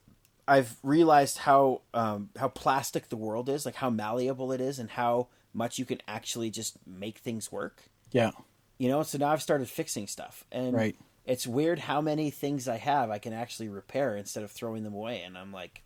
[0.46, 4.90] I've realized how um, how plastic the world is, like how malleable it is, and
[4.90, 7.84] how much you can actually just make things work.
[8.12, 8.30] yeah,
[8.78, 10.96] You know, so now I've started fixing stuff, and Right.
[11.24, 14.94] it's weird how many things I have I can actually repair instead of throwing them
[14.94, 15.22] away.
[15.22, 15.82] And I'm like,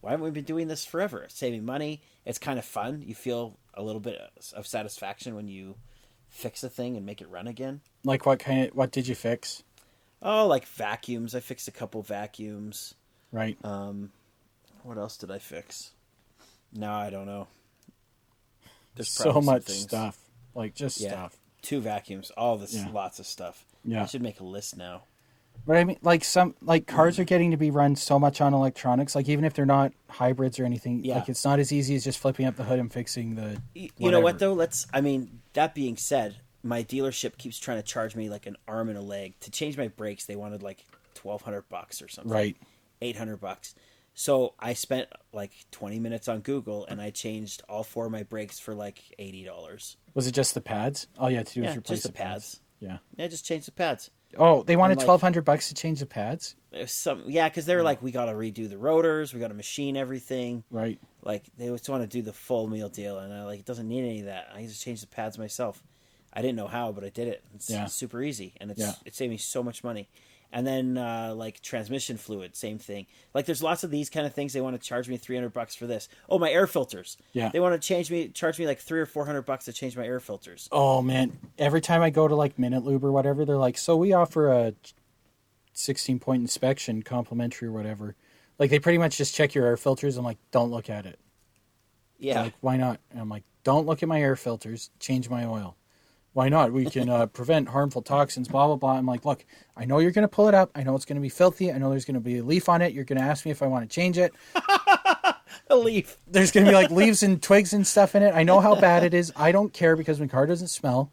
[0.00, 1.26] why haven't we been doing this forever?
[1.28, 2.00] Saving money.
[2.24, 3.02] It's kind of fun.
[3.06, 4.20] You feel a little bit
[4.54, 5.76] of satisfaction when you
[6.28, 7.80] fix a thing and make it run again.
[8.04, 9.62] like what kind of what did you fix?
[10.22, 11.34] Oh, like vacuums.
[11.34, 12.94] I fixed a couple vacuums.
[13.32, 13.56] Right.
[13.64, 14.10] Um,
[14.82, 15.90] what else did I fix?
[16.72, 17.48] No, I don't know.
[18.94, 20.18] There's so much stuff.
[20.54, 21.10] Like just Yeah.
[21.10, 21.38] stuff.
[21.62, 22.30] Two vacuums.
[22.36, 22.88] All this, Yeah.
[22.90, 23.64] lots of stuff.
[23.84, 24.02] Yeah.
[24.02, 25.02] I should make a list now.
[25.66, 28.54] But I mean, like some like cars are getting to be run so much on
[28.54, 29.14] electronics.
[29.14, 31.16] Like even if they're not hybrids or anything, Yeah.
[31.16, 33.60] like it's not as easy as just flipping up the hood and fixing the.
[33.76, 34.52] Y- You know what though?
[34.54, 34.86] Let's.
[34.92, 38.88] I mean, that being said, my dealership keeps trying to charge me like an arm
[38.88, 40.24] and a leg to change my brakes.
[40.26, 40.84] They wanted like
[41.14, 42.32] twelve hundred bucks or something.
[42.32, 42.56] Right.
[43.02, 43.74] Eight hundred bucks.
[44.14, 48.24] So I spent like twenty minutes on Google and I changed all four of my
[48.24, 49.96] brakes for like eighty dollars.
[50.14, 51.06] Was it just the pads?
[51.18, 52.60] All you had to do Yeah, was replace just the pads.
[52.80, 52.98] Yeah.
[53.16, 54.10] Yeah, just change the pads.
[54.38, 56.56] Oh, they wanted like- twelve hundred bucks to change the pads.
[56.86, 59.54] Some yeah, because they were like, we got to redo the rotors, we got to
[59.54, 60.62] machine everything.
[60.70, 61.00] Right.
[61.22, 63.88] Like they just want to do the full meal deal, and I like it doesn't
[63.88, 64.48] need any of that.
[64.54, 65.82] I just changed the pads myself.
[66.32, 67.42] I didn't know how, but I did it.
[67.54, 67.86] It's Yeah.
[67.86, 68.92] super easy, and it's Yeah.
[69.04, 70.08] it saved me so much money.
[70.52, 73.06] And then uh, like transmission fluid, same thing.
[73.34, 74.52] Like there's lots of these kind of things.
[74.52, 76.08] They want to charge me three hundred bucks for this.
[76.28, 77.16] Oh, my air filters.
[77.32, 77.50] Yeah.
[77.52, 79.96] They want to change me, charge me like three or four hundred bucks to change
[79.96, 80.68] my air filters.
[80.72, 83.96] Oh man, every time I go to like Minute Lube or whatever, they're like, "So
[83.96, 84.74] we offer a
[85.72, 88.16] 16 point inspection, complimentary or whatever."
[88.58, 90.16] Like they pretty much just check your air filters.
[90.16, 91.20] I'm like, "Don't look at it."
[92.18, 92.42] Yeah.
[92.42, 92.98] Like, why not?
[93.12, 94.90] And I'm like, "Don't look at my air filters.
[94.98, 95.76] Change my oil."
[96.32, 96.72] Why not?
[96.72, 98.48] We can uh, prevent harmful toxins.
[98.48, 98.92] Blah blah blah.
[98.92, 99.44] I'm like, look,
[99.76, 100.70] I know you're going to pull it up.
[100.74, 101.72] I know it's going to be filthy.
[101.72, 102.92] I know there's going to be a leaf on it.
[102.92, 104.32] You're going to ask me if I want to change it.
[105.68, 106.16] a leaf.
[106.28, 108.34] There's going to be like leaves and twigs and stuff in it.
[108.34, 109.32] I know how bad it is.
[109.34, 111.10] I don't care because my car doesn't smell,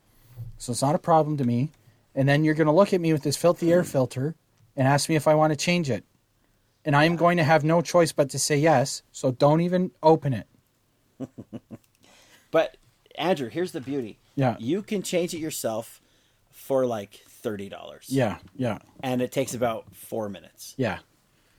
[0.58, 1.72] so it's not a problem to me.
[2.14, 4.36] And then you're going to look at me with this filthy air filter
[4.76, 6.04] and ask me if I want to change it.
[6.86, 9.04] And I am going to have no choice but to say yes.
[9.12, 10.48] So don't even open it.
[12.52, 12.78] But
[13.18, 14.20] Andrew, here's the beauty.
[14.36, 14.56] Yeah.
[14.60, 16.00] You can change it yourself
[16.52, 18.06] for like thirty dollars.
[18.10, 20.74] Yeah, yeah, And it takes about four minutes.
[20.78, 21.00] yeah.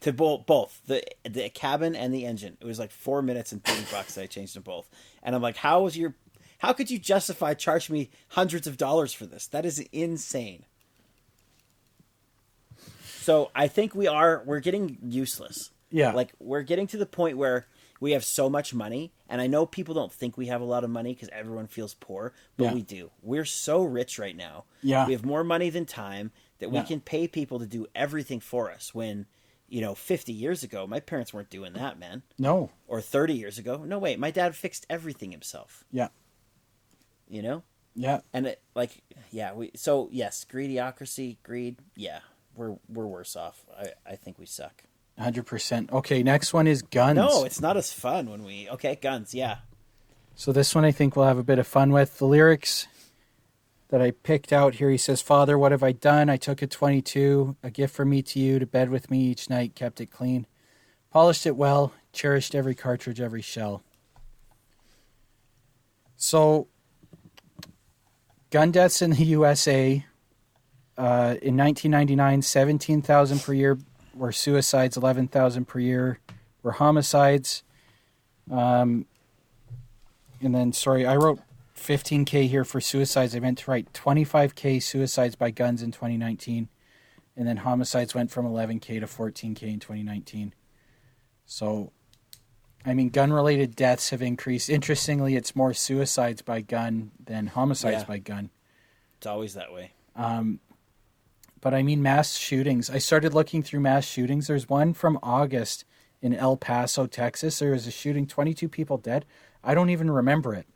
[0.01, 2.57] to both both the the cabin and the engine.
[2.61, 4.15] It was like four minutes and thirty bucks.
[4.15, 4.89] that I changed them both,
[5.23, 6.15] and I'm like, how was your?
[6.59, 9.47] How could you justify charging me hundreds of dollars for this?
[9.49, 10.65] That is insane.
[13.21, 15.71] So I think we are we're getting useless.
[15.91, 16.13] Yeah.
[16.13, 17.67] like we're getting to the point where
[18.01, 20.85] we have so much money, and I know people don't think we have a lot
[20.85, 22.75] of money because everyone feels poor, but Yeah.
[22.75, 23.11] we do.
[23.23, 24.65] We're so rich right now.
[24.83, 25.07] Yeah.
[25.07, 28.71] we have more money than time that we can pay people to do everything for
[28.71, 28.95] us.
[28.95, 29.27] When
[29.71, 32.23] you know, 50 years ago, my parents weren't doing that, man.
[32.39, 32.71] No.
[32.87, 33.85] Or 30 years ago.
[33.85, 36.09] No, wait, my dad fixed everything himself, Yeah.
[37.29, 37.63] you know?
[37.95, 38.21] Yeah.
[38.33, 42.21] And it, like, yeah, we, so yes, greediocracy, greed, yeah,
[42.55, 43.63] we're, we're worse off.
[43.79, 44.85] I, I think we suck.
[45.19, 45.93] 100%.
[45.93, 47.17] Okay, next one is guns.
[47.17, 49.59] No, it's not as fun when we, okay, guns, yeah.
[50.35, 52.19] So this one I think we'll have a bit of fun with.
[52.19, 52.87] The lyrics
[53.89, 56.31] that I picked out here, he says, Father, what have I done?
[56.31, 59.51] I took a 22, a gift from me to you to bed with me each
[59.51, 60.47] night, kept it clean,
[61.11, 63.83] polished it well, cherished every cartridge, every shell.
[66.17, 66.69] So,
[68.51, 70.05] gun deaths in the USA
[70.97, 73.79] uh, in 1999, 17,000 per year
[74.19, 76.19] were suicides, 11,000 per year
[76.63, 77.63] were homicides.
[78.51, 79.07] Um,
[80.41, 81.41] and then, sorry, I wrote
[81.77, 83.35] 15K here for suicides.
[83.35, 86.69] I meant to write 25K suicides by guns in 2019.
[87.37, 90.55] And then homicides went from 11K to 14K in 2019.
[91.47, 91.93] So,
[92.85, 94.69] I mean, gun related deaths have increased.
[94.69, 98.07] Interestingly, it's more suicides by gun than homicides Yeah.
[98.07, 98.51] by gun.
[99.19, 99.93] It's always that way.
[101.61, 102.89] But I mean, mass shootings.
[102.91, 104.47] I started looking through mass shootings.
[104.47, 105.85] There's one from August
[106.23, 107.59] in El Paso, Texas.
[107.59, 109.25] There was a shooting, 22 people dead.
[109.63, 110.67] I don't even remember it.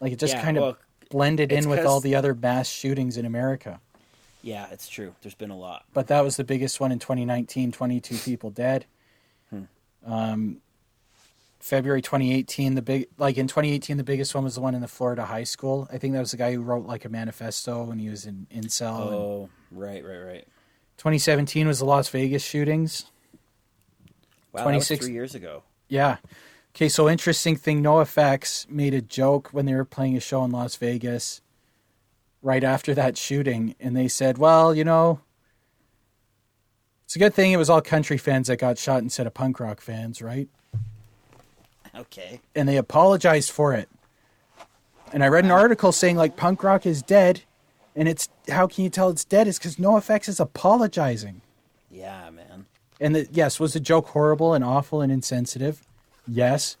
[0.00, 0.76] Like, it just Yeah, kind well, of
[1.10, 3.80] blended in with all the other mass shootings in America.
[4.42, 5.14] Yeah, it's true.
[5.22, 5.84] There's been a lot.
[5.94, 8.86] but that was the biggest one in 2019 22 people dead
[10.06, 10.58] um,
[11.64, 14.86] february 2018 the big like in 2018 the biggest one was the one in the
[14.88, 18.02] florida high school i think that was the guy who wrote like a manifesto and
[18.02, 20.48] he was in incel and Oh, right, right, right.
[20.98, 23.06] 2017 was the las vegas shootings
[24.52, 25.62] Wow, that was 26 three years ago.
[25.88, 26.18] yeah
[26.76, 30.50] okay so interesting thing NOFX made a joke when they were playing a show in
[30.50, 31.40] las vegas
[32.42, 35.20] right after that shooting and they said well you know
[37.06, 39.58] it's a good thing it was all country fans that got shot instead of punk
[39.60, 40.50] rock fans right
[41.96, 42.40] Okay.
[42.54, 43.88] and they apologized for it.
[45.12, 47.42] And I read an article saying like punk rock is dead,
[47.94, 49.46] and it's how can you tell it's dead?
[49.46, 51.40] Is because NOFX is apologizing.
[51.90, 52.66] Yeah, man.
[53.00, 55.82] And the, yes, was the joke horrible and awful and insensitive?
[56.26, 56.76] Yes,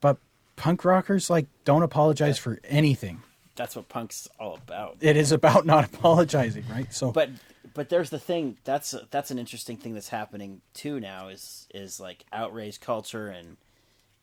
[0.00, 0.16] but
[0.56, 3.22] punk rockers like don't apologize for anything.
[3.56, 4.96] That's what punk's all about.
[5.00, 6.92] It is about not apologizing, right?
[6.92, 7.30] So, But
[7.74, 8.56] but there's the thing.
[8.64, 11.28] That's that's an interesting thing that's happening too now.
[11.28, 13.56] Is is like outrage culture and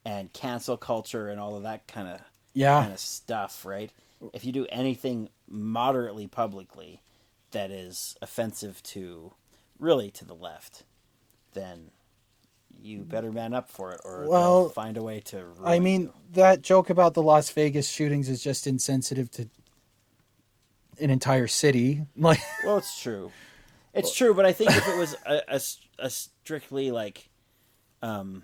[0.07, 2.21] and cancel culture and all of that kind of
[2.53, 3.91] yeah, kind of stuff, right?
[4.33, 7.01] If you do anything moderately publicly
[7.51, 9.33] that is offensive to
[9.79, 10.83] really to the left,
[11.53, 11.91] then
[12.81, 15.43] you better man up for it or Well, find a way to.
[15.61, 16.13] I mean you.
[16.33, 19.49] that joke about the Las Vegas shootings is just insensitive to
[21.01, 22.05] an entire city.
[22.15, 23.31] Like, Well, it's true.
[23.93, 25.15] It's true, but I think if it was
[25.99, 27.27] a strictly like,
[28.01, 28.43] um,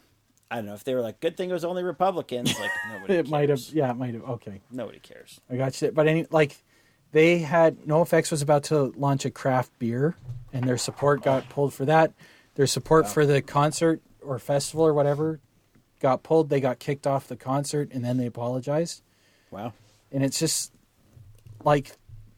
[0.53, 3.15] I don't know, if they were like, good thing it was only Republicans, like nobody.
[3.15, 4.21] it might have, yeah, it might have.
[4.23, 5.41] Okay, Nobody cares.
[5.49, 5.91] I got you.
[5.91, 6.63] But any like,
[7.11, 10.15] they had NOFX was about to launch a craft beer,
[10.53, 11.53] and their support got oh.
[11.53, 12.13] pulled for that.
[12.53, 15.39] Their support for the concert or festival or whatever
[15.99, 16.49] got pulled.
[16.49, 19.01] They got kicked off the concert, and then they apologized.
[19.49, 19.73] Wow.
[20.11, 20.71] And it's just
[21.63, 21.93] like,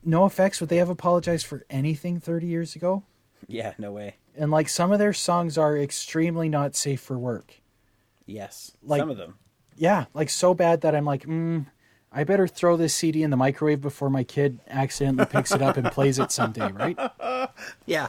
[0.07, 0.61] NOFX.
[0.61, 3.03] Would they have apologized for anything thirty years ago?
[3.47, 3.73] Yeah.
[3.77, 4.15] No way.
[4.35, 7.61] And like some of their songs are extremely not safe for work.
[8.25, 8.71] Yes.
[8.83, 9.35] Like- Some of them.
[9.77, 11.65] Yeah, like so bad that I'm like, mm,
[12.09, 15.75] I better throw this CD in the microwave before my kid accidentally picks it up
[15.75, 16.97] and plays it someday, right?
[17.85, 18.07] Yeah.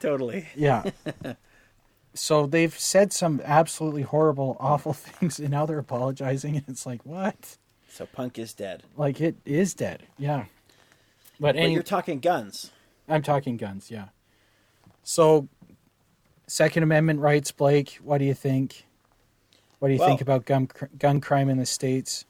[0.00, 0.46] Totally.
[0.54, 0.90] Yeah.
[2.14, 7.04] so they've said some absolutely horrible, awful things, and now they're apologizing, and it's like,
[7.06, 7.56] what?
[7.88, 8.82] So punk is dead.
[8.96, 10.02] Like it is dead.
[10.18, 10.44] Yeah.
[11.40, 12.70] But, But any, you're talking guns.
[13.08, 13.90] I'm talking guns.
[13.90, 14.08] Yeah.
[15.04, 15.48] So,
[16.46, 17.98] Second Amendment rights, Blake.
[18.02, 18.84] What do you think?
[19.78, 20.68] What do you Well- think about gun
[20.98, 22.24] gun crime in the states?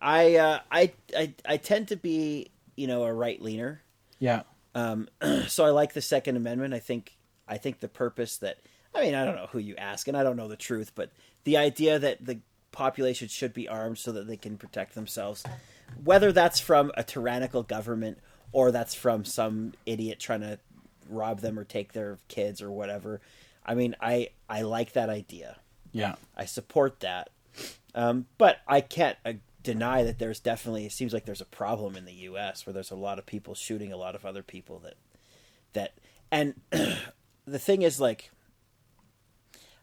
[0.00, 3.82] I uh, I I I tend to be you know a right leaner.
[4.18, 4.42] Yeah.
[4.74, 5.08] Um,
[5.46, 6.74] so I like the Second Amendment.
[6.74, 7.16] I think
[7.48, 8.58] I think the purpose that
[8.94, 11.10] I mean I don't know who you ask, and I don't know the truth, but
[11.44, 12.38] the idea that the
[12.72, 15.44] population should be armed so that they can protect themselves,
[16.04, 18.18] whether that's from a tyrannical government
[18.52, 20.58] or that's from some idiot trying to
[21.08, 23.20] rob them or take their kids or whatever.
[23.66, 25.58] I mean, I I like that idea.
[25.92, 26.14] Yeah.
[26.36, 27.30] I support that.
[27.94, 31.96] Um, but I can't uh, deny that there's definitely it seems like there's a problem
[31.96, 32.64] in the U.S.
[32.64, 34.94] where there's a lot of people shooting a lot of other people that
[35.72, 35.94] that
[36.30, 36.60] and
[37.44, 38.30] the thing is like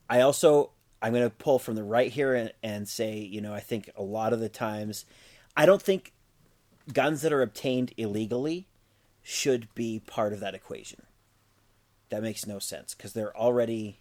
[0.09, 3.53] I also I'm going to pull from the right here and, and say you know
[3.53, 5.05] I think a lot of the times
[5.55, 6.13] I don't think
[6.93, 8.67] guns that are obtained illegally
[9.21, 11.03] should be part of that equation.
[12.09, 13.99] That makes no sense because they're already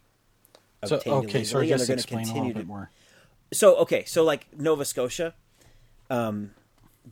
[0.84, 2.90] So obtained okay, so and they're going to explain a little continue bit to more.
[3.52, 5.34] so okay, so like Nova Scotia,
[6.10, 6.50] um,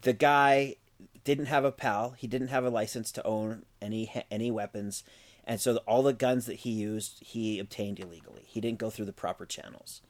[0.02, 0.76] the guy
[1.24, 2.14] didn't have a PAL.
[2.18, 5.02] He didn't have a license to own any any weapons,
[5.44, 8.42] and so all the guns that he used, he obtained illegally.
[8.46, 10.02] He didn't go through the proper channels.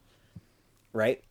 [0.93, 1.23] Right.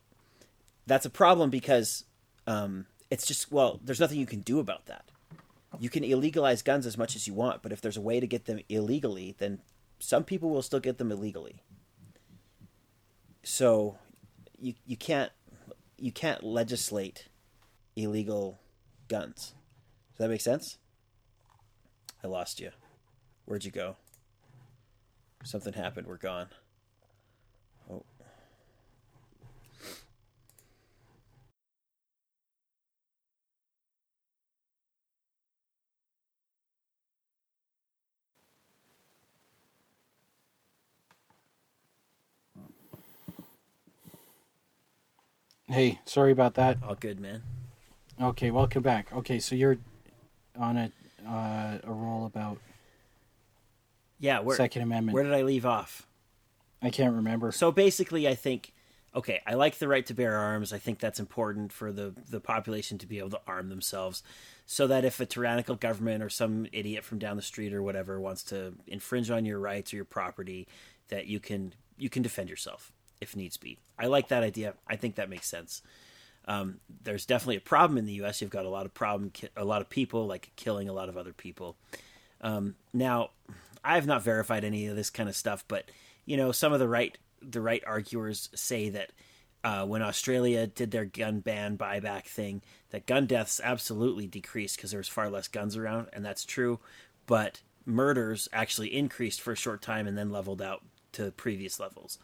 [0.86, 2.04] That's a problem because
[2.46, 5.04] um, it's just well, there's nothing you can do about that.
[5.80, 8.26] You can illegalize guns as much as you want, but if there's a way to
[8.26, 9.60] get them illegally, then
[9.98, 11.62] some people will still get them illegally.
[13.44, 13.98] So
[14.58, 15.30] you you can't
[15.98, 17.28] you can't legislate
[17.94, 18.58] illegal
[19.08, 19.54] guns.
[20.12, 20.78] Does that make sense?
[22.22, 22.70] I lost you.
[23.44, 23.96] Where'd you go?
[25.44, 26.06] Something happened.
[26.06, 26.48] We're gone.
[45.66, 46.78] Hey, sorry about that.
[46.82, 47.42] All good, man.
[48.20, 49.12] Okay, welcome back.
[49.12, 49.78] Okay, so you're
[50.58, 50.92] on a
[51.26, 52.58] uh, a roll about
[54.18, 55.14] Yeah, where Second Amendment.
[55.14, 56.06] where did I leave off?
[56.82, 57.50] I can't remember.
[57.50, 58.72] So basically, I think
[59.14, 60.72] okay, I like the right to bear arms.
[60.72, 64.22] I think that's important for the the population to be able to arm themselves,
[64.66, 68.20] so that if a tyrannical government or some idiot from down the street or whatever
[68.20, 70.68] wants to infringe on your rights or your property,
[71.08, 72.92] that you can you can defend yourself
[73.24, 73.78] if needs be.
[73.98, 74.74] I like that idea.
[74.86, 75.82] I think that makes sense.
[76.46, 78.40] Um, there's definitely a problem in the U.S.
[78.40, 81.16] You've got a lot of problem, a lot of people like killing a lot of
[81.16, 81.76] other people.
[82.40, 83.30] Um, now,
[83.82, 85.90] I have not verified any of this kind of stuff, but
[86.26, 89.10] you know, some of the right the right arguers say that
[89.62, 94.90] uh, when Australia did their gun ban buyback thing, that gun deaths absolutely decreased because
[94.90, 96.80] there was far less guns around, and that's true.
[97.26, 102.18] But murders actually increased for a short time and then leveled out to previous levels.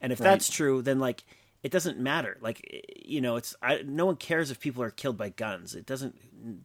[0.00, 0.26] And if Right.
[0.30, 1.24] that's true, then like
[1.62, 2.38] it doesn't matter.
[2.40, 5.74] Like you know, it's I, no one cares if people are killed by guns.
[5.74, 6.16] It doesn't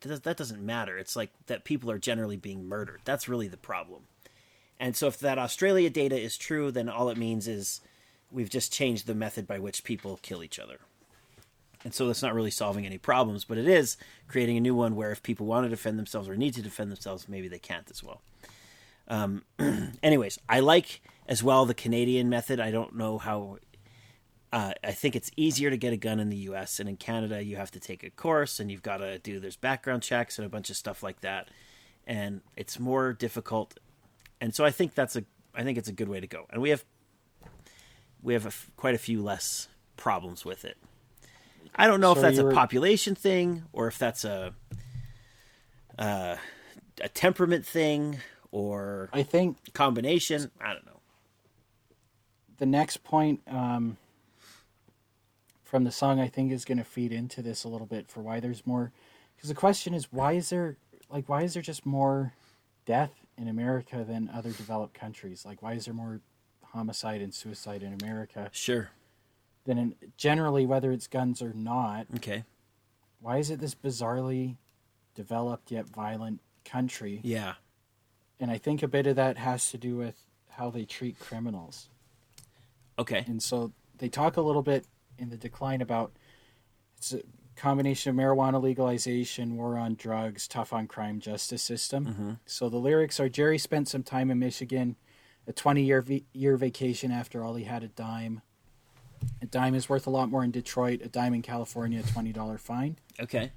[0.02, 0.98] that doesn't matter.
[0.98, 3.02] It's like that people are generally being murdered.
[3.06, 4.04] That's really the problem.
[4.80, 7.82] And so if that Australia data is true, then all it means is
[8.32, 10.80] we've just changed the method by which people kill each other.
[11.86, 14.96] And so that's not really solving any problems, but it is creating a new one
[14.96, 17.90] where if people want to defend themselves or need to defend themselves, maybe they can't
[17.92, 18.22] as well.
[19.08, 19.44] Um,
[20.04, 22.60] anyways, I like as well the Canadian method.
[22.60, 23.58] I don't know how.
[24.52, 26.80] Uh, I think it's easier to get a gun in the U.S.
[26.80, 29.56] and in Canada you have to take a course and you've got to do there's
[29.56, 31.50] background checks and a bunch of stuff like that,
[32.06, 33.80] and it's more difficult.
[34.40, 35.24] And so I think that's a
[35.56, 36.46] I think it's a good way to go.
[36.50, 36.84] And we have
[38.22, 39.68] we have a f quite a few less
[39.98, 40.78] problems with it.
[41.76, 44.54] I don't know if that's a population thing or if that's a
[45.98, 46.36] uh,
[47.02, 48.18] a temperament thing
[48.52, 50.52] or I think combination.
[50.62, 51.00] I don't know.
[52.64, 53.98] The next point um,
[55.66, 58.22] from the song I think is going to feed into this a little bit for
[58.22, 58.94] why there's more.
[59.36, 60.78] Because the question is, why is there
[61.10, 62.32] like why is there just more
[62.86, 65.44] death in America than other developed countries?
[65.46, 66.22] Like why is there more
[66.64, 68.92] homicide and suicide in America Sure.
[69.66, 72.08] than in generally whether it's guns or not?
[72.16, 72.46] Okay.
[73.20, 74.56] Why is it this bizarrely
[75.16, 77.20] developed yet violent country?
[77.24, 77.56] Yeah.
[78.40, 80.16] And I think a bit of that has to do with
[80.52, 81.90] how they treat criminals.
[83.00, 83.24] Okay.
[83.28, 84.86] And so they talk a little bit
[85.18, 86.12] in the decline about
[86.98, 87.22] it's a
[87.56, 92.40] combination of marijuana legalization, war on drugs, tough on crime justice system.
[92.46, 94.96] So the lyrics are Jerry spent some time in Michigan,
[95.48, 98.42] a 20 year v- year vacation after all he had a dime.
[99.42, 102.60] A dime is worth a lot more in Detroit, a dime in California, a $20
[102.60, 102.98] fine.
[103.20, 103.52] Okay.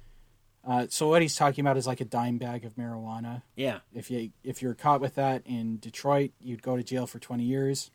[0.65, 3.41] Uh, so what he's talking about is like a dime bag of marijuana.
[3.55, 3.79] Yeah.
[3.93, 7.43] If you if you're caught with that in Detroit, you'd go to jail for 20
[7.43, 7.91] years.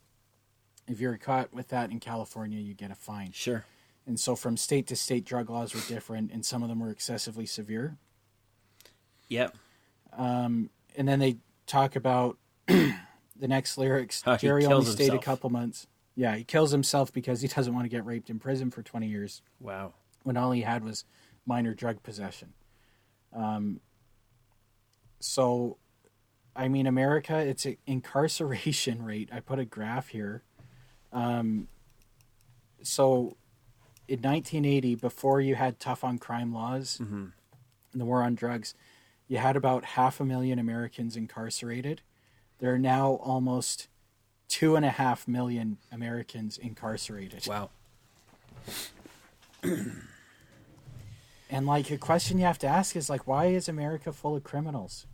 [0.88, 3.32] If you're caught with that in California, you get a fine.
[3.32, 3.64] Sure.
[4.06, 6.90] And so from state to state, drug laws were different, and some of them were
[6.90, 7.96] excessively severe.
[9.28, 9.56] Yep.
[10.18, 10.68] And
[11.08, 12.94] then they talk about the
[13.40, 14.22] next lyrics.
[14.24, 15.86] He Jerry only stayed a couple months.
[16.14, 19.06] Yeah, he kills himself because he doesn't want to get raped in prison for 20
[19.06, 19.94] years Wow.
[20.24, 21.04] when all he had was
[21.46, 22.52] minor drug possession.
[23.32, 23.80] Um,
[25.20, 25.78] so,
[26.54, 29.30] I mean, America, its a incarceration rate.
[29.32, 30.42] I put a graph here.
[31.12, 31.68] Um,
[32.82, 33.36] so,
[34.08, 36.98] in 1980, before you had tough on crime laws
[37.92, 38.74] and the war on drugs,
[39.28, 42.02] you had about half a million Americans incarcerated.
[42.58, 43.88] There are now almost
[44.48, 47.46] two and a half million Americans incarcerated.
[47.46, 47.70] Wow.
[51.52, 54.42] And like a question you have to ask is like, why is America full of
[54.42, 55.06] criminals?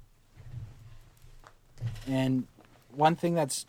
[2.07, 2.47] And
[2.95, 3.67] one thing that's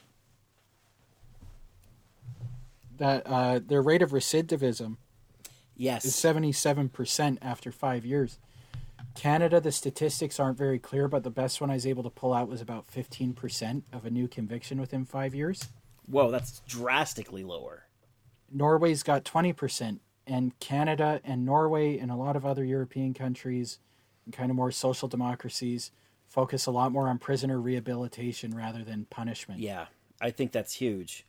[2.99, 4.97] that uh, their rate of recidivism
[5.75, 6.05] Yes.
[6.05, 8.37] is seventy seven percent after five years.
[9.15, 12.33] Canada, the statistics aren't very clear, but the best one I was able to pull
[12.33, 15.67] out was about fifteen percent of a new conviction within five years.
[16.05, 17.85] Whoa, that's drastically lower.
[18.51, 23.77] Norway's got 20%, and Canada and Norway and a lot of other European countries
[24.25, 25.91] and kind of more social democracies
[26.27, 29.59] focus a lot more on prisoner rehabilitation rather than punishment.
[29.59, 29.85] Yeah,
[30.19, 31.25] I think that's huge.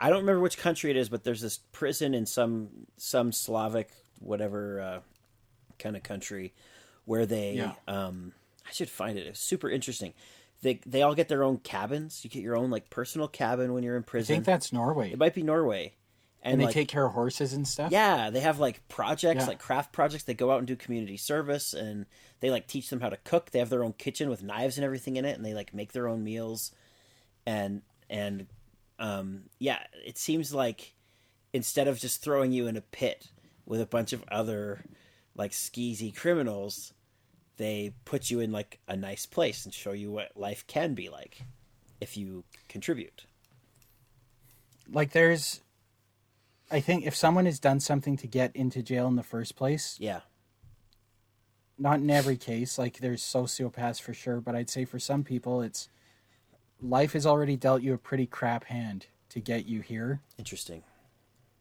[0.00, 3.90] I don't remember which country it is, but there's this prison in some some Slavic
[4.20, 5.00] whatever uh,
[5.78, 6.52] kind of country
[7.04, 7.72] where they Yeah.
[7.86, 8.32] um
[8.66, 9.26] I should find it.
[9.26, 10.14] It's super interesting.
[10.62, 12.22] They they all get their own cabins.
[12.24, 14.32] You get your own like personal cabin when you're in prison.
[14.32, 15.12] I think that's Norway.
[15.12, 15.94] it might be Norway.
[16.42, 17.90] and they like, take care of horses and stuff.
[17.92, 19.46] Yeah, they have like projects, Yeah.
[19.48, 20.24] like craft projects.
[20.24, 22.04] They go out and do community service, and
[22.40, 23.50] they like teach them how to cook.
[23.50, 25.92] They have their own kitchen with knives and everything in it, and they like make
[25.92, 26.70] their own meals.
[27.46, 28.46] And and
[28.98, 30.94] um, yeah, it seems like
[31.52, 33.28] instead of just throwing you in a pit,
[33.66, 34.84] with a bunch of other
[35.34, 36.92] like skeezy criminals,
[37.56, 41.08] they put you in like a nice place and show you what life can be
[41.08, 41.42] like
[42.00, 43.24] if you contribute.
[44.90, 45.60] Like there's
[46.70, 49.96] I think if someone has done something to get into jail in the first place,
[50.00, 50.20] Yeah.
[51.78, 55.62] not in every case, like there's sociopaths for sure, but I'd say for some people
[55.62, 55.88] it's
[56.80, 60.20] life has already dealt you a pretty crap hand to get you here.
[60.38, 60.82] Interesting.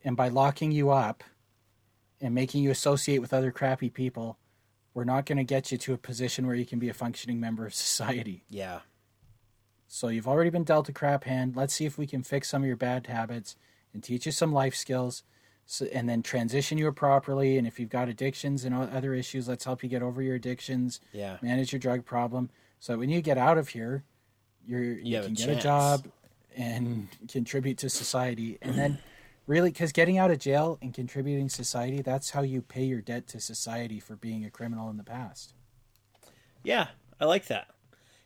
[0.03, 1.23] And by locking you up
[2.21, 4.37] and making you associate with other crappy people,
[4.93, 7.39] we're not going to get you to a position where you can be a functioning
[7.39, 8.43] member of society.
[8.49, 8.79] Yeah.
[9.87, 11.55] So you've already been dealt a crap hand.
[11.55, 13.55] Let's see if we can fix some of your bad habits
[13.93, 15.23] and teach you some life skills.
[15.65, 17.57] So, and then transition you properly.
[17.57, 20.99] And if you've got addictions and other issues, let's help you get over your addictions.
[21.13, 21.37] Yeah.
[21.41, 22.49] Manage your drug problem.
[22.79, 24.03] So when you get out of here,
[24.65, 25.59] you're, you, a can get chance.
[25.59, 26.05] a job
[26.55, 28.57] and contribute to society.
[28.61, 28.99] And then,
[29.47, 33.01] really, because getting out of jail and contributing to society, that's how you pay your
[33.01, 35.53] debt to society for being a criminal in the past.
[36.63, 36.87] Yeah,
[37.19, 37.67] I like that.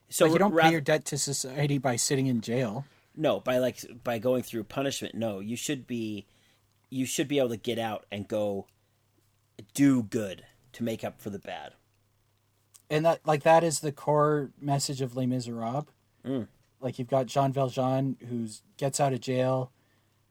[0.10, 2.86] So Like you don't pay your debt to society by sitting in jail.
[3.16, 5.16] no by like by going through punishment.
[5.16, 6.26] No, you should be
[6.90, 8.68] you should be able to get out and go
[9.74, 11.74] do good to make up for the bad.
[12.90, 15.88] and that like that is the core message of Les Miserables.
[16.26, 16.48] Mm.
[16.80, 18.48] Like you've got Jean Valjean who
[18.78, 19.72] gets out of jail,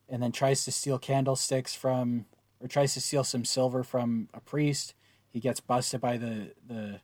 [0.08, 2.26] and then tries to steal candlesticks from,
[2.60, 4.94] or tries to steal some silver from a priest.
[5.30, 7.00] He gets busted by the the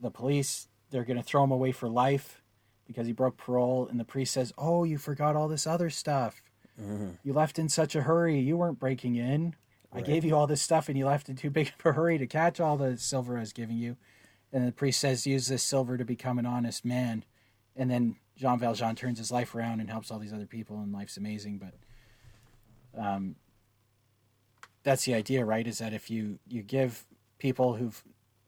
[0.00, 0.68] the police.
[0.90, 2.42] They're gonna throw him away for life
[2.86, 3.86] because he broke parole.
[3.88, 6.42] And the priest says, "Oh, you forgot all this other stuff.
[7.22, 8.38] You left in such a hurry.
[8.38, 9.54] You weren't breaking in."
[9.92, 12.18] I gave you all this stuff and you left in too big of a hurry
[12.18, 13.96] to catch all the silver I was giving you.
[14.52, 17.24] And the priest says, use this silver to become an honest man.
[17.74, 20.92] And then Jean Valjean turns his life around and helps all these other people, and
[20.92, 21.58] life's amazing.
[21.58, 23.36] But um,
[24.82, 25.66] that's the idea, right?
[25.66, 27.04] Is that if you, you give
[27.38, 28.02] people who've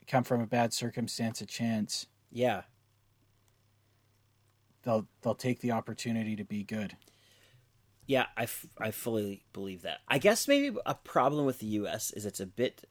[0.07, 2.63] come from a bad circumstance a chance, Yeah.
[4.85, 6.97] they'll they'll take the opportunity to be good.
[8.07, 9.99] Yeah, I, f- I fully believe that.
[10.09, 12.11] I guess maybe a problem with the U.S.
[12.13, 12.85] is it's a bit,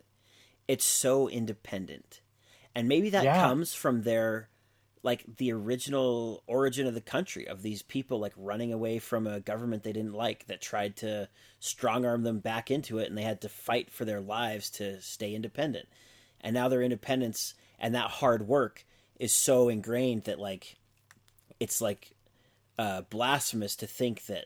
[0.67, 2.21] it's so independent,
[2.77, 3.41] and maybe that Yeah.
[3.41, 4.49] comes from their,
[5.03, 9.39] like the original origin of the country of these people like running away from a
[9.39, 13.23] government they didn't like that tried to strong arm them back into it, and they
[13.23, 15.87] had to fight for their lives to stay independent,
[16.41, 18.85] and now their independence and that hard work
[19.19, 20.77] is so ingrained that like,
[21.59, 22.11] it's like,
[22.77, 24.45] uh, blasphemous to think that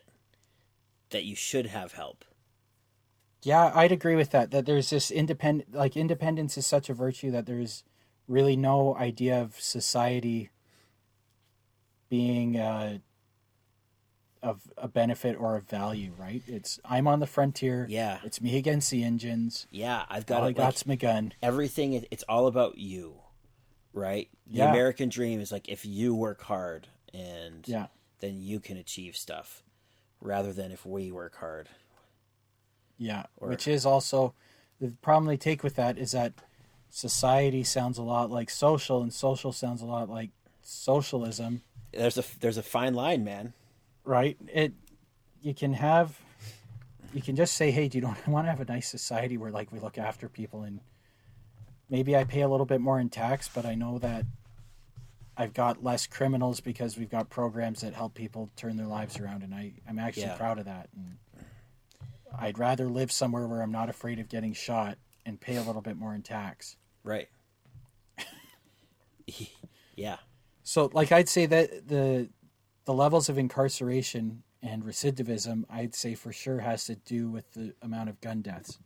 [1.10, 2.24] that you should have help.
[3.42, 4.50] Yeah, I'd agree with that.
[4.52, 7.84] That there's this independent, like independence is such a virtue that there's
[8.32, 10.48] really no idea of society
[12.08, 12.98] being uh,
[14.42, 16.12] of a benefit or a value.
[16.18, 16.42] Right?
[16.46, 17.86] It's I'm on the frontier.
[17.88, 18.18] Yeah.
[18.24, 19.66] It's me against the engines.
[19.70, 20.48] Yeah, I've got All I it.
[20.48, 21.32] Like, got's my gun.
[21.42, 21.92] everything.
[21.92, 23.20] is- It's all about you,
[23.92, 24.28] right?
[24.46, 24.70] The Yeah.
[24.70, 27.88] American dream is like if you work hard and Yeah.
[28.20, 29.62] then you can achieve stuff,
[30.20, 31.68] rather than if we work hard.
[32.98, 34.34] Yeah, Or- which is also
[34.80, 36.32] the problem they take with that is that
[36.94, 40.30] society sounds a lot like social, and social sounds a lot like
[40.60, 41.62] socialism.
[41.92, 43.54] There's a there's a fine line, man.
[44.04, 44.36] right?
[44.52, 44.72] It
[45.40, 46.20] you can have
[47.14, 49.50] you can just say, "Hey, do you don't want to have a nice society where
[49.50, 50.80] like we look after people and
[51.88, 54.24] maybe I pay a little bit more in tax, but I know that
[55.36, 59.42] I've got less criminals because we've got programs that help people turn their lives around
[59.42, 60.36] and I I'm actually Yeah.
[60.36, 61.16] proud of that and
[62.38, 65.82] I'd rather live somewhere where I'm not afraid of getting shot and pay a little
[65.82, 66.76] bit more in tax.
[67.04, 67.28] Right.
[69.96, 70.16] yeah.
[70.62, 72.28] So, like I'd say that the
[72.84, 77.74] the levels of incarceration and recidivism, I'd say for sure has to do with the
[77.82, 78.78] amount of gun deaths.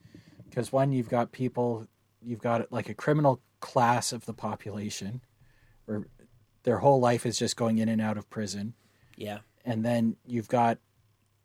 [0.49, 1.87] Because one, you've got people,
[2.23, 5.21] you've got like a criminal class of the population,
[5.85, 6.07] where
[6.63, 8.75] their whole life is just going in and out of prison,
[9.17, 9.39] Yeah.
[9.65, 10.79] and then you've got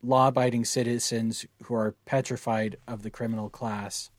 [0.02, 4.10] law-abiding citizens who are petrified of the criminal class.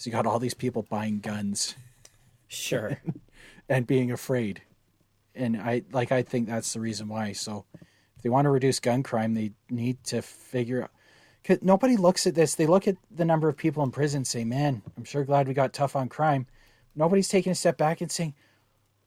[0.00, 1.74] So you got all these people buying guns
[2.48, 2.98] Sure.
[3.68, 4.62] and being afraid.
[5.34, 7.32] And I like I think that's the reason why.
[7.32, 7.66] So
[8.16, 10.90] if they want to reduce gun crime, they need to figure out
[11.44, 12.54] cause nobody looks at this.
[12.54, 15.46] They look at the number of people in prison and say, "Man, I'm sure glad
[15.46, 16.46] we got tough on crime."
[16.96, 18.32] Nobody's taking a step back and saying,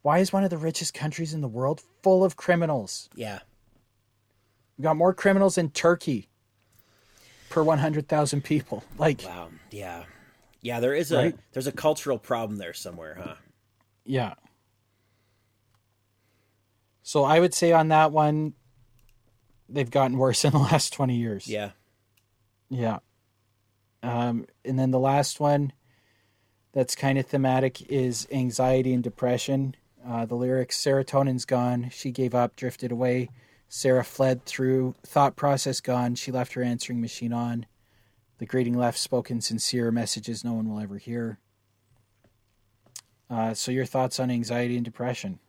[0.04, 3.10] "Why is one of the richest countries in the world full of criminals?
[3.16, 3.40] yeah.
[4.78, 6.30] We got more criminals in Turkey
[7.50, 9.50] per 100,000 people." Like, Wow.
[9.72, 10.04] Yeah.
[10.64, 10.80] Yeah.
[10.80, 11.38] There is a Right?
[11.52, 13.36] there's a cultural problem there somewhere, huh?
[14.06, 14.34] Yeah.
[17.04, 18.54] So I would say on that one,
[19.70, 21.48] they've gotten worse in the last 20 years.
[21.48, 21.72] Yeah.
[22.70, 23.00] Yeah.
[24.02, 25.74] Um, and then the last one
[26.74, 29.76] that's kind of thematic is anxiety and depression.
[30.06, 31.90] Uh, the lyrics Serotonin's gone.
[31.92, 33.30] She gave up, drifted away.
[33.70, 34.96] Sarah fled through.
[35.06, 36.16] Thought process gone.
[36.16, 37.66] She left her answering machine on.
[38.40, 41.40] The greeting left spoken sincere messages no one will ever hear.
[43.30, 45.40] Uh, so, your thoughts on anxiety and depression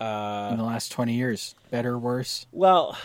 [0.00, 1.54] Uh, in the last 20 years?
[1.70, 2.46] Better, worse?
[2.52, 2.96] Well,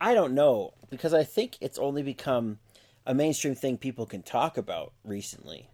[0.00, 2.58] I don't know because I think it's only become
[3.06, 5.68] a mainstream thing people can talk about recently.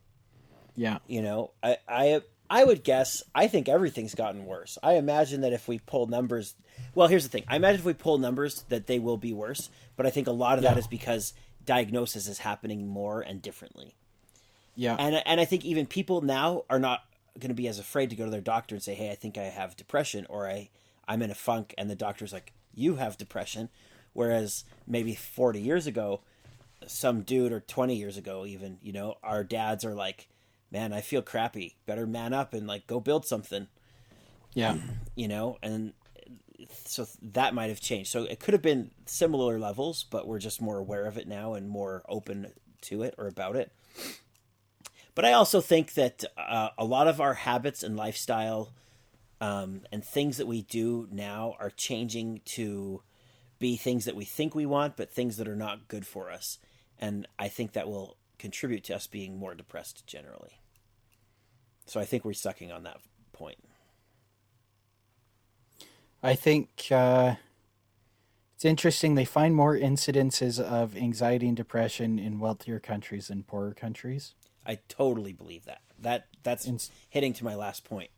[0.75, 0.99] Yeah.
[1.07, 2.21] You know, I I
[2.51, 4.77] I would guess I think everything's gotten worse.
[4.83, 6.55] I imagine that if we pull numbers,
[6.95, 7.45] well, here's the thing.
[7.49, 10.33] I imagine if we pull numbers that they will be worse, but I think a
[10.33, 10.81] lot of that Yeah.
[10.81, 11.33] is because
[11.67, 13.95] diagnosis is happening more and differently.
[14.77, 14.97] Yeah.
[14.99, 17.05] And and I think even people now are not
[17.39, 19.37] going to be as afraid to go to their doctor and say, "Hey, I think
[19.37, 20.71] I have depression," or "I
[21.09, 23.69] I'm in a funk," and the doctor's like, "You have depression,"
[24.13, 26.21] whereas maybe 40 years ago,
[26.87, 30.29] some dude or 20 years ago, even you know, our dads are like,
[30.71, 31.77] "Man, I feel crappy.
[31.87, 33.69] Better man up and like go build something,"
[34.55, 34.77] yeah.
[35.15, 35.95] you know, and
[36.85, 38.11] so that might have changed.
[38.11, 41.55] So it could have been similar levels, but we're just more aware of it now
[41.55, 42.53] and more open
[42.83, 43.73] to it or about it.
[45.15, 48.73] But I also think that uh, a lot of our habits and lifestyle
[49.41, 53.03] um, and things that we do now are changing to
[53.59, 56.59] be things that we think we want, but things that are not good for us.
[56.99, 60.61] And I think that will contribute to us being more depressed generally.
[61.87, 62.99] So I think we're sucking on that
[63.33, 63.59] point.
[66.27, 67.37] I think uh,
[68.55, 69.15] it's interesting.
[69.15, 74.35] They find more incidences of anxiety and depression in wealthier countries than poorer countries.
[74.67, 75.83] I totally believe that.
[76.01, 78.11] That that's Ins- hitting to my last point.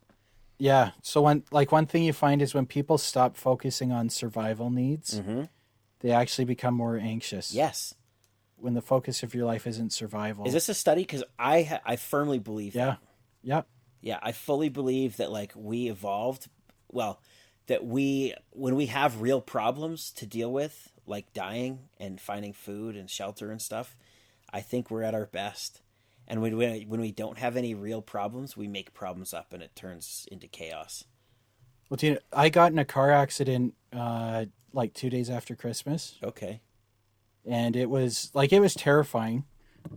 [0.59, 0.91] Yeah.
[1.03, 5.21] So when like one thing you find is when people stop focusing on survival needs,
[6.01, 7.55] they actually become more anxious.
[7.55, 7.95] Yes.
[8.57, 10.47] When the focus of your life isn't survival.
[10.47, 11.03] Is this a study?
[11.03, 12.75] Because I ha- I firmly believe.
[12.75, 12.87] Yeah.
[12.87, 12.99] That.
[13.43, 13.67] Yep.
[14.01, 16.49] Yeah, I fully believe that like we evolved.
[16.91, 17.21] Well,
[17.69, 22.97] that we when we have real problems to deal with, like dying and finding food
[22.97, 23.97] and shelter and stuff,
[24.53, 25.81] I think we're at our best.
[26.27, 29.63] And when we, when we don't have any real problems, we make problems up, and
[29.63, 31.05] it turns into chaos.
[31.89, 34.45] Well, tina I got in a car accident uh,
[34.75, 36.19] like two days after Christmas.
[36.23, 36.61] Okay.
[37.47, 39.45] and it was like it was terrifying.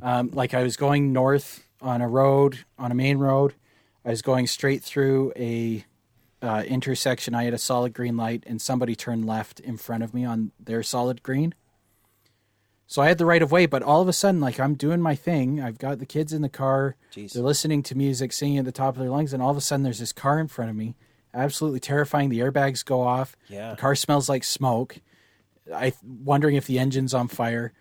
[0.01, 3.55] Um, like I was going north on a road, on a main road.
[4.05, 5.85] I was going straight through a
[6.41, 7.35] uh, intersection.
[7.35, 10.51] I had a solid green light, and somebody turned left in front of me on
[10.59, 11.53] their solid green.
[12.87, 15.01] So I had the right of way, but all of a sudden, like I'm doing
[15.01, 15.61] my thing.
[15.61, 16.97] I've got the kids in the car.
[17.13, 17.31] Jeez.
[17.31, 19.61] They're listening to music, singing at the top of their lungs, and all of a
[19.61, 20.95] sudden, there's this car in front of me.
[21.33, 22.27] Absolutely terrifying.
[22.27, 23.37] The airbags go off.
[23.47, 23.71] Yeah.
[23.71, 24.97] The car smells like smoke.
[25.73, 27.71] I wondering if the engine's on fire.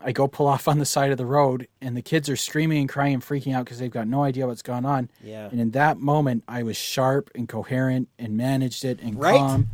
[0.00, 2.78] I go pull off on the side of the road, and the kids are screaming
[2.78, 5.10] and crying and freaking out because they've got no idea what's going on.
[5.22, 5.48] Yeah.
[5.50, 9.36] And in that moment, I was sharp and coherent and managed it and Right.
[9.38, 9.68] calm.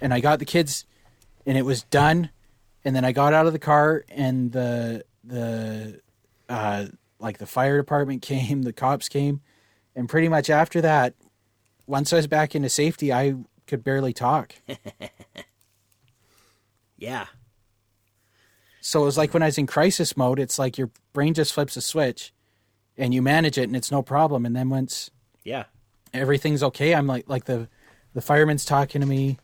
[0.00, 0.84] And I got the kids,
[1.46, 2.30] and it was done.
[2.84, 6.00] And then I got out of the car, and the the
[6.48, 6.86] uh,
[7.18, 9.40] like the fire department came, the cops came,
[9.94, 11.14] and pretty much after that,
[11.86, 13.34] once I was back into safety, I
[13.66, 14.54] could barely talk.
[16.98, 17.26] Yeah.
[18.86, 21.52] So it was like when I was in crisis mode, it's like your brain just
[21.52, 22.32] flips a switch
[22.96, 24.46] and you manage it and it's no problem.
[24.46, 25.10] And then once
[25.42, 25.64] Yeah.
[26.14, 27.68] everything's okay, I'm like like the
[28.14, 29.38] the fireman's talking to me,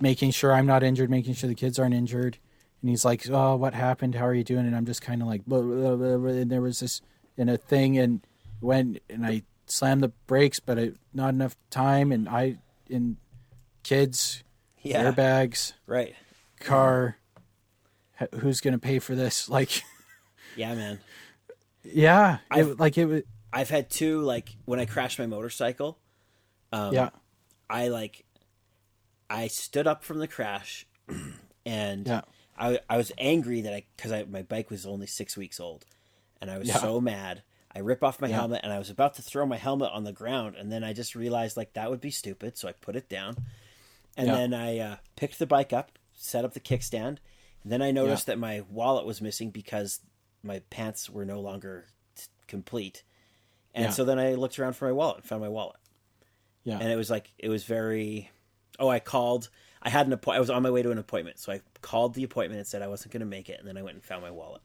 [0.00, 2.38] making sure I'm not injured, making sure the kids aren't injured.
[2.80, 4.14] And he's like, "Oh, what happened?
[4.14, 6.62] How are you doing?" And I'm just kind of like, blah, blah, blah, and there
[6.62, 7.02] was this
[7.36, 8.26] in a thing, and
[8.60, 12.56] when and I slammed the brakes, but it, not enough time, and I
[12.88, 13.18] in
[13.82, 14.42] kids,
[14.80, 15.12] Yeah.
[15.12, 16.14] airbags, Right.
[16.58, 17.18] car.
[18.40, 19.48] Who's gonna pay for this?
[19.48, 19.82] Like,
[20.56, 21.00] Yeah, man.
[21.82, 23.22] yeah, I've- it, like it was.
[23.52, 25.98] I've had two like when I crashed my motorcycle.
[26.72, 27.10] Um, Yeah,
[27.68, 28.24] I like
[29.28, 30.86] I stood up from the crash
[31.66, 32.22] and Yeah.
[32.58, 35.84] I I was angry that I cuz I my bike was only 6 weeks old
[36.40, 36.78] and I was Yeah.
[36.78, 37.42] so mad.
[37.74, 38.36] I rip off my Yeah.
[38.36, 40.92] helmet and I was about to throw my helmet on the ground and then I
[40.92, 43.36] just realized like that would be stupid, so I put it down.
[44.16, 47.16] And then I uh, picked the bike up, set up the kickstand,
[47.62, 50.00] and then I noticed that my wallet was missing because
[50.42, 51.86] my pants were no longer
[52.16, 53.02] t- complete.
[53.74, 53.90] And Yeah.
[53.90, 55.76] so then I looked around for my wallet and found my wallet
[56.64, 58.30] yeah, and it was like it was very
[58.78, 59.48] oh i called
[59.82, 62.14] i had an appointment i was on my way to an appointment so i called
[62.14, 64.04] the appointment and said i wasn't going to make it and then i went and
[64.04, 64.60] found my wallet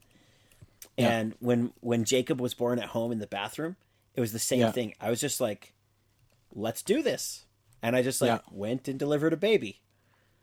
[0.95, 1.09] Yeah.
[1.09, 3.77] and when when jacob was born at home in the bathroom
[4.13, 4.71] it was the same Yeah.
[4.71, 5.73] thing i was just like
[6.53, 7.45] let's do this
[7.81, 8.39] and i just like Yeah.
[8.51, 9.81] went and delivered a baby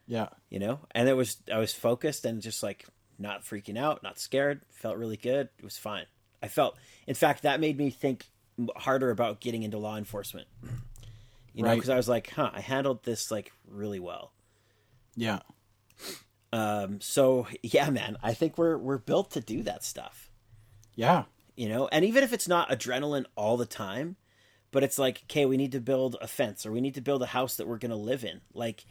[0.06, 2.86] yeah, you know and it was i was focused and just like
[3.18, 5.48] not freaking out, not scared, felt really good.
[5.58, 6.06] It was fine.
[6.42, 6.76] I felt,
[7.06, 8.26] in fact, that made me think
[8.76, 10.46] harder about getting into law enforcement.
[11.52, 14.32] You know, because I was like, huh, I handled this like really well.
[15.14, 15.40] Yeah.
[16.52, 20.30] Um, so yeah, man, I think we're we're built to do that stuff.
[20.96, 21.24] Yeah.
[21.56, 24.16] You know, and even if it's not adrenaline all the time,
[24.72, 27.22] but it's like, okay, we need to build a fence or we need to build
[27.22, 28.40] a house that we're gonna live in.
[28.52, 28.84] Like,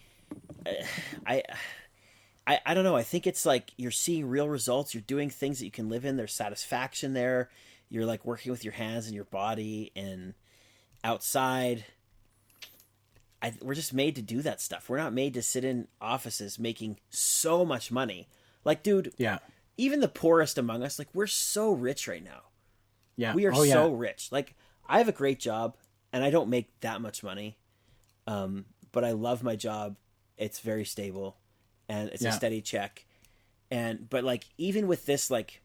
[1.26, 1.44] I.
[2.46, 2.98] I, I don't know.
[2.98, 4.94] I think it's like you're seeing real results.
[4.94, 6.18] You're doing things that you can live in.
[6.18, 7.50] There's satisfaction there.
[7.90, 10.34] You're like working with your hands and your body and
[11.06, 11.86] outside.
[13.42, 14.90] I, we're just made to do that stuff.
[14.90, 18.28] We're not made to sit in offices making so much money.
[18.66, 19.40] Like, dude, Yeah.
[19.78, 22.42] even the poorest among us, like, we're so rich right now.
[23.16, 23.36] Yeah.
[23.36, 23.74] We are oh, yeah.
[23.74, 24.30] so rich.
[24.32, 24.56] Like,
[24.88, 25.76] I have a great job
[26.12, 27.58] and I don't make that much money.
[28.28, 29.98] Um, but I love my job.
[30.38, 31.38] It's very stable
[31.90, 32.30] and it's Yeah.
[32.30, 33.06] a steady check.
[33.72, 35.62] And, but like, even with this, like,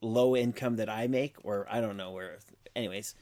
[0.00, 2.38] low income that I make, or I don't know where,
[2.76, 3.14] anyways,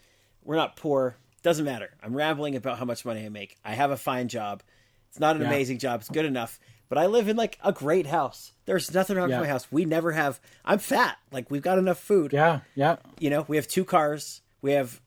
[0.43, 1.17] we're not poor.
[1.43, 1.91] Doesn't matter.
[2.03, 3.57] I'm rambling about how much money I make.
[3.65, 4.63] I have a fine job.
[5.09, 5.49] It's not an Yeah.
[5.49, 6.01] amazing job.
[6.01, 6.59] It's good enough.
[6.89, 8.53] But I live in like a great house.
[8.65, 9.39] There's nothing wrong Yeah.
[9.41, 9.71] with my house.
[9.73, 10.41] We never have.
[10.65, 11.19] I'm fat.
[11.33, 12.61] Like we've got enough food Yeah.
[12.75, 12.97] Yeah.
[13.19, 15.01] you know we have two cars we have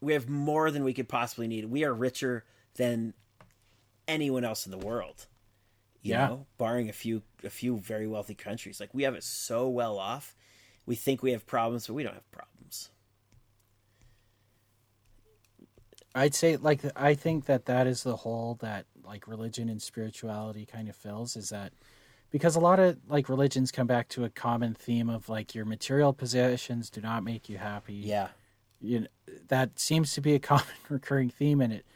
[0.00, 2.44] we have more than we could possibly need we are richer
[2.76, 3.12] than
[4.10, 5.26] anyone else in the world
[6.02, 6.28] you Yeah.
[6.28, 9.98] know barring a few a few very wealthy countries like we have it so well
[9.98, 10.34] off
[10.86, 12.90] we think we have problems but we don't have problems
[16.14, 20.66] I'd say like I think that that is the hole that like religion and spirituality
[20.66, 21.72] kind of fills is that
[22.30, 25.64] because a lot of like religions come back to a common theme of like your
[25.64, 27.94] material possessions do not make you happy.
[27.94, 28.28] yeah
[28.80, 29.06] You know,
[29.48, 31.86] that seems to be a common recurring theme in it.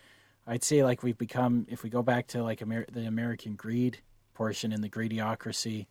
[0.46, 3.98] I'd say like we've become if we go back to like Amer- the American greed
[4.34, 5.86] portion in the greediocracy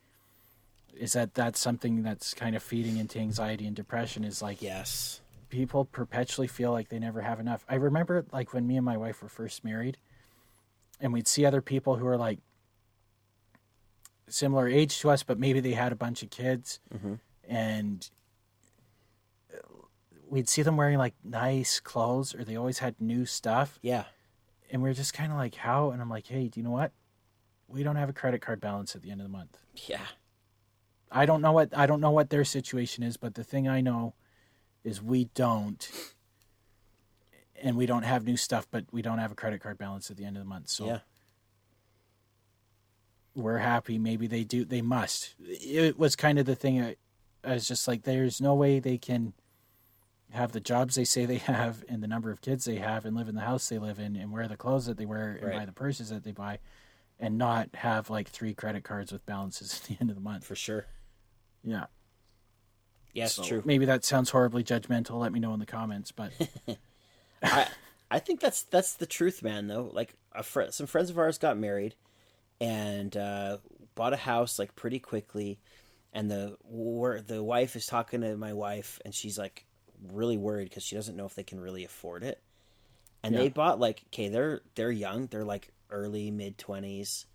[0.95, 5.21] is that that's something that's kind of feeding into anxiety and depression is like yes
[5.53, 7.63] people perpetually feel like they never have enough.
[7.69, 9.97] I remember like when me and my wife were first married
[10.99, 12.39] and we'd see other people who are like
[14.27, 17.13] similar age to us, but maybe they had a bunch of kids mm-hmm.
[17.47, 18.09] and
[19.53, 19.59] uh,
[20.27, 23.77] we'd see them wearing like nice clothes or they always had new stuff.
[23.83, 24.05] yeah
[24.73, 25.91] And we are just kind of like, how?
[25.91, 26.91] And I'm like, hey, do you know what?
[27.67, 29.57] We don't have a credit card balance at the end of the month.
[29.87, 30.05] yeah
[31.15, 33.81] I don't know what I don't know what their situation is, but the thing I
[33.81, 34.15] know
[34.83, 35.87] is we don't
[37.61, 40.17] and we don't have new stuff, but we don't have a credit card balance at
[40.17, 40.69] the end of the month.
[40.69, 40.99] So yeah
[43.35, 43.97] we're happy.
[43.97, 45.35] Maybe they do they must.
[45.39, 46.95] It was kind of the thing I,
[47.43, 49.33] I was just like there's no way they can
[50.33, 53.15] have the jobs they say they have and the number of kids they have and
[53.15, 55.43] live in the house they live in and wear the clothes that they wear and
[55.49, 55.59] Right.
[55.59, 56.59] buy the purses that they buy
[57.19, 60.43] and not have like three credit cards with balances at the end of the month.
[60.45, 60.85] for sure
[61.63, 61.85] Yeah.
[63.13, 65.19] yes So true Maybe that sounds horribly judgmental.
[65.19, 66.11] Let me know in the comments.
[66.11, 66.31] But
[67.43, 67.67] I
[68.11, 69.67] I think that's that's the truth, man.
[69.67, 71.95] Though, like a fr- some friends of ours got married
[72.61, 73.57] and uh,
[73.95, 75.59] bought a house like pretty quickly,
[76.13, 76.57] and the
[77.27, 79.65] the wife is talking to my wife, and she's like
[80.11, 82.41] really worried because she doesn't know if they can really afford it.
[83.23, 87.25] And they bought like okay, they're they're young, they're like early mid twenties,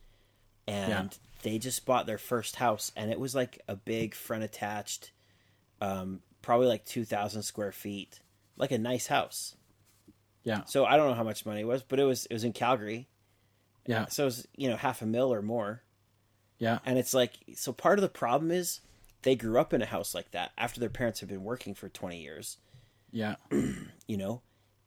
[0.66, 1.08] and Yeah.
[1.42, 5.12] they just bought their first house, and it was like a big front attached,
[5.80, 8.20] um, probably like two thousand square feet,
[8.56, 9.56] like a nice house.
[10.44, 12.44] yeah, So I don't know how much money it was, but it was it was
[12.44, 13.08] in Calgary.
[13.86, 15.82] yeah, So it was, you know, half a mil or more.
[16.58, 18.80] yeah, And it's like so part of the problem is
[19.22, 21.88] they grew up in a house like that after their parents have been working for
[21.88, 22.58] 20 years,
[23.10, 23.36] yeah,
[24.06, 24.42] you know?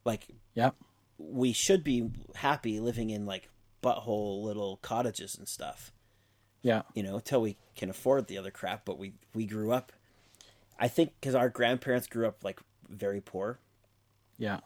[0.06, 0.72] Like yeah,
[1.18, 3.50] we should be happy living in like
[3.84, 5.92] butthole little cottages and stuff,
[6.62, 9.92] yeah, you know, until we can afford the other crap, but we we grew up.
[10.80, 12.60] I think cuz our grandparents grew up like
[12.90, 13.60] very poor.
[14.40, 14.62] Yeah,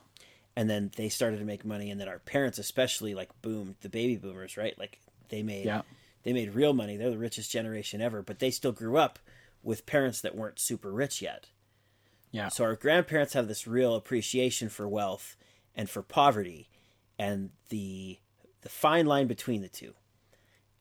[0.55, 3.89] and then they started to make money and then our parents especially like boomed the
[3.89, 4.77] baby boomers right?
[4.79, 5.81] Like they made Yeah.
[6.23, 6.95] they made real money.
[6.95, 9.19] They're the richest generation ever but they still grew up
[9.65, 11.47] with parents that weren't super rich yet.
[12.31, 15.35] Yeah, so our grandparents have this real appreciation for wealth
[15.75, 16.69] and for poverty
[17.17, 18.19] and the
[18.61, 19.93] the fine line between the two.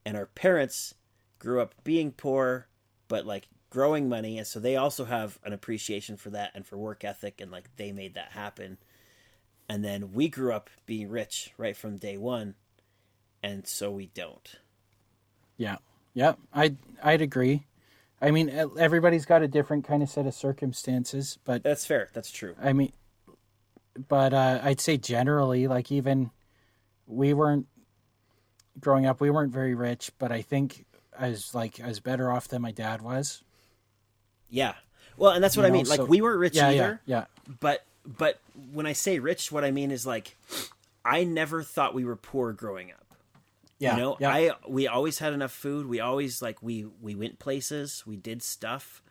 [0.05, 0.95] And our parents
[1.39, 2.68] grew up being poor
[3.09, 6.76] but like growing money and so they also have an appreciation for that and for
[6.76, 8.78] work ethic and like they made that happen.
[9.68, 12.55] And then we grew up being rich right from day one
[13.43, 14.57] and so we don't.
[15.57, 15.76] Yeah,
[16.14, 16.35] yeah.
[16.53, 17.66] I'd I'd agree.
[18.27, 22.31] I mean, everybody's got a different kind of set of circumstances, but that's fair that's
[22.31, 22.93] true I mean,
[24.09, 26.31] but uh, I'd say generally, like even
[27.07, 27.66] we weren't
[28.81, 30.85] growing up, we weren't very rich, but I think
[31.18, 33.43] as like as better off than my dad was.
[34.49, 34.75] Yeah.
[35.16, 35.87] Well, and that's what You I know, mean.
[35.87, 37.01] Like so- we weren't rich Yeah, either.
[37.07, 37.25] yeah,
[37.61, 38.41] but but
[38.72, 40.37] when I say rich, what I mean is like
[41.05, 43.04] I never thought we were poor growing up.
[43.79, 45.87] Yeah, you know, yeah, I we always had enough food.
[45.87, 48.05] We always like we we went places.
[48.07, 49.03] We did stuff.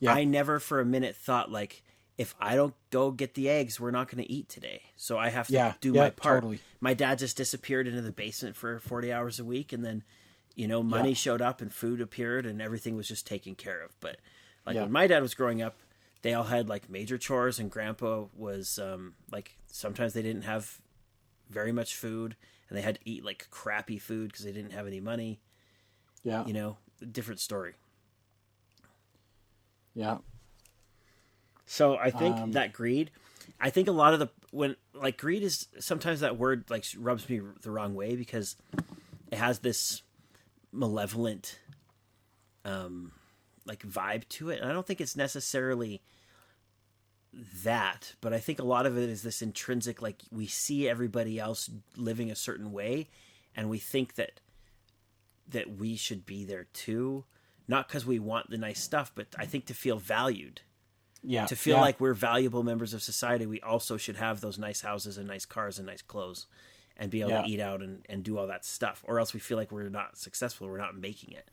[0.00, 1.82] yeah, I never for a minute thought like
[2.16, 4.82] if I don't go get the eggs, we're not going to eat today.
[4.96, 6.42] So I have to Yeah, do yeah, my part.
[6.42, 6.60] totally.
[6.80, 10.04] My dad just disappeared into the basement for 40 hours a week and then
[10.54, 11.14] you know, money Yeah.
[11.14, 13.98] showed up and food appeared and everything was just taken care of.
[14.00, 14.18] But
[14.64, 15.80] like when my dad was growing up,
[16.22, 20.80] they all had like major chores and grandpa was um like sometimes they didn't have
[21.50, 22.36] very much food
[22.68, 25.40] and they had to eat like crappy food because they didn't have any money,
[26.22, 26.76] yeah, you know,
[27.12, 27.74] different story.
[29.94, 30.18] yeah,
[31.66, 33.10] So I think Um, that greed,
[33.60, 37.28] I think a lot of the when like greed is sometimes that word like rubs
[37.28, 38.56] me the wrong way because
[39.30, 40.02] it has this
[40.72, 41.58] malevolent
[42.64, 43.12] um
[43.66, 44.60] like vibe to it.
[44.60, 46.02] And I don't think it's necessarily
[47.64, 51.38] that but I think a lot of it is this intrinsic like we see everybody
[51.38, 53.08] else living a certain way
[53.56, 54.40] and we think that
[55.48, 57.24] that we should be there too
[57.66, 60.60] not because we want the nice stuff but I think to feel valued
[61.24, 61.46] yeah.
[61.46, 61.82] to feel yeah.
[61.82, 65.46] like we're valuable members of society, we also should have those nice houses and nice
[65.46, 66.46] cars and nice clothes
[66.96, 67.42] and be able Yeah.
[67.42, 69.02] to eat out and, and do all that stuff.
[69.06, 71.48] Or else we feel like we're not successful, we're not making it.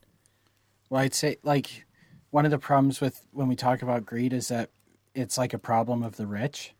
[0.90, 1.86] Well, I'd say like
[2.30, 4.70] one of the problems with when we talk about greed is that
[5.14, 6.74] it's like a problem of the rich,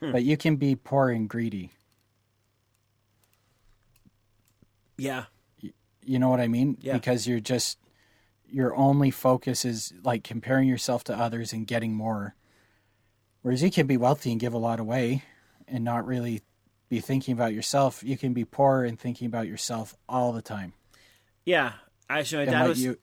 [0.00, 0.12] Hmm.
[0.12, 1.70] but you can be poor and greedy.
[4.96, 5.24] Yeah.
[6.06, 6.76] You know what I mean?
[6.80, 6.92] Yeah.
[6.94, 7.78] Because you're just
[8.46, 12.34] your only focus is like comparing yourself to others and getting more.
[13.42, 15.24] Whereas you can be wealthy and give a lot away
[15.66, 16.42] and not really
[16.88, 18.02] be thinking about yourself.
[18.04, 20.74] You can be poor and thinking about yourself all the time.
[21.44, 21.72] Yeah.
[22.08, 22.82] Actually, my dad was.
[22.82, 22.98] you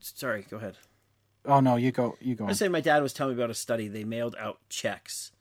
[0.00, 0.76] Sorry, go ahead.
[1.46, 2.46] Oh no, you go you go.
[2.46, 3.88] I saying my dad was telling me about a study.
[3.88, 5.32] They mailed out checks.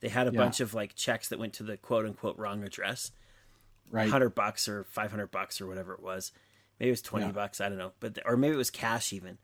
[0.00, 0.38] They had a Yeah.
[0.38, 3.10] bunch of like checks that went to the quote unquote wrong address.
[3.90, 4.08] Right.
[4.10, 6.30] hundred bucks or five hundred bucks or whatever it was.
[6.78, 7.32] Maybe it was twenty Yeah.
[7.32, 7.60] bucks.
[7.60, 9.38] I don't know, but or maybe it was cash even.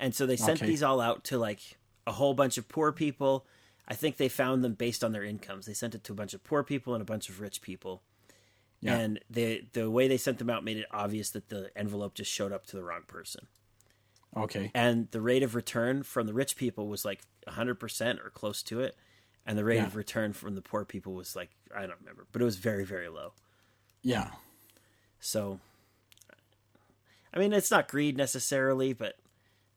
[0.00, 0.66] And so they sent Okay.
[0.66, 3.46] these all out to like a whole bunch of poor people.
[3.86, 5.66] I think they found them based on their incomes.
[5.66, 8.02] They sent it to a bunch of poor people and a bunch of rich people.
[8.80, 8.96] Yeah.
[8.98, 12.32] And the the way they sent them out made it obvious that the envelope just
[12.32, 13.46] showed up to the wrong person.
[14.36, 14.70] Okay.
[14.74, 18.62] And the rate of return from the rich people was like hundred percent or close
[18.64, 18.96] to it,
[19.44, 19.86] and the rate Yeah.
[19.86, 22.84] of return from the poor people was like I don't remember, but it was very
[22.84, 23.32] very low.
[24.02, 24.30] Yeah.
[25.20, 25.60] So,
[27.34, 29.16] I mean, it's not greed necessarily, but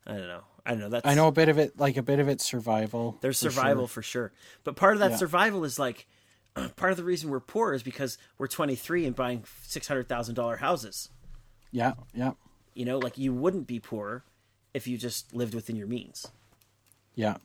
[0.07, 0.41] I don't know.
[0.65, 0.89] I don't know.
[0.89, 3.17] That's I know a bit of it, like a bit of it's survival.
[3.21, 3.93] there's for survival sure.
[3.93, 4.31] for sure,
[4.63, 5.17] but part of that Yeah.
[5.17, 6.07] survival is like
[6.75, 10.35] part of the reason we're poor is because we're 23 and buying six hundred thousand
[10.35, 11.09] dollar houses.
[11.71, 12.31] Yeah, yeah,
[12.73, 14.23] You know, like you wouldn't be poor
[14.75, 16.27] if you just lived within your means.
[17.15, 17.37] yeah.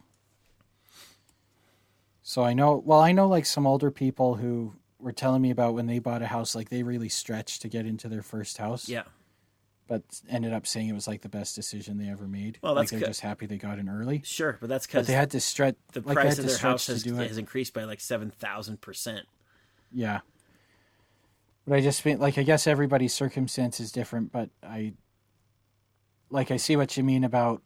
[2.23, 5.75] So I know, well, I know like some older people who were telling me about
[5.75, 8.89] when they bought a house, like they really stretched to get into their first house.
[8.89, 9.03] Yeah,
[9.89, 12.59] But ended up saying it was like the best decision they ever made.
[12.63, 13.07] Well, like that's they're good.
[13.07, 14.23] just happy they got in early.
[14.25, 17.05] sure, but that's because they had to stretch the like, price of their house has,
[17.05, 19.27] has increased by like seven thousand percent.
[19.91, 20.21] Yeah.
[21.67, 24.93] But I just mean like I guess everybody's circumstance is different, but I
[26.31, 27.63] like I see what you mean about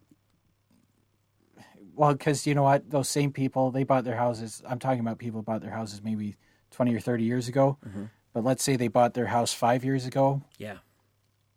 [1.97, 4.63] well, because you know what, those same people they bought their houses.
[4.69, 6.37] I'm talking about people who bought their houses maybe
[6.71, 7.79] twenty or thirty years ago.
[7.87, 8.05] Mm-hmm.
[8.33, 10.79] But let's say they bought their house five years ago Yeah,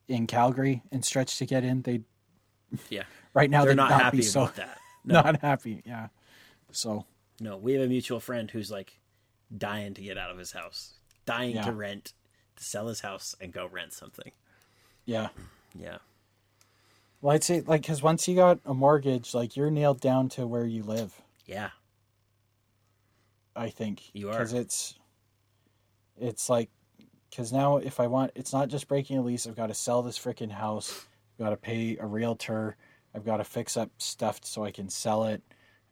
[0.07, 1.81] in Calgary and stretched to get in.
[1.81, 2.01] They
[2.89, 3.03] yeah,
[3.33, 4.77] right now they're not, not, happy so about that.
[5.05, 5.81] No, not happy.
[5.85, 6.07] Yeah.
[6.71, 7.05] So
[7.39, 8.99] no, we have a mutual friend who's like
[9.57, 11.63] dying to get out of his house, dying Yeah.
[11.63, 12.13] to rent,
[12.57, 14.31] to sell his house and go rent something.
[15.05, 15.29] yeah.
[15.79, 15.97] Yeah,
[17.21, 20.45] Well, I'd say like because once you got a mortgage, like you're nailed down to
[20.47, 21.21] where you live.
[21.45, 21.69] yeah,
[23.55, 24.33] I think You are.
[24.33, 24.95] because it's
[26.19, 26.69] it's like
[27.29, 29.47] because now if I want, it's not just breaking a lease.
[29.47, 31.05] I've got to sell this freaking house.
[31.39, 32.77] I've got to pay a realtor.
[33.15, 35.41] I've got to fix up stuff so I can sell it.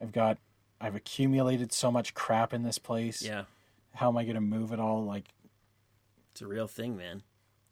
[0.01, 0.37] I've got
[0.79, 3.21] I've accumulated so much crap in this place.
[3.21, 3.45] yeah.
[3.93, 5.05] How am I going to move it all?
[5.05, 5.29] Like,
[6.33, 7.23] It's a real thing, man.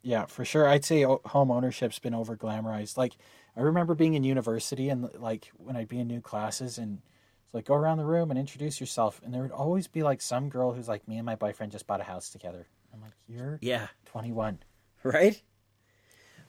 [0.03, 0.65] yeah, for sure.
[0.69, 2.95] I'd say home ownership's been over glamorized.
[2.95, 3.17] Like,
[3.55, 6.99] I remember being in university and like when I'd be in new classes and
[7.45, 10.21] it's like go around the room and introduce yourself, and there would always be like
[10.21, 12.65] some girl who's like, me and my boyfriend just bought a house together.
[12.93, 14.59] I'm like, you're Yeah, 21.
[15.03, 15.41] right.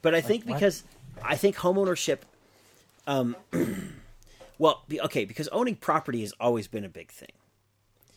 [0.03, 0.55] But I think what?
[0.55, 0.85] because
[1.23, 2.21] I think homeownership,
[3.07, 3.37] um,
[4.59, 7.33] well, okay, because owning property has always been a big thing.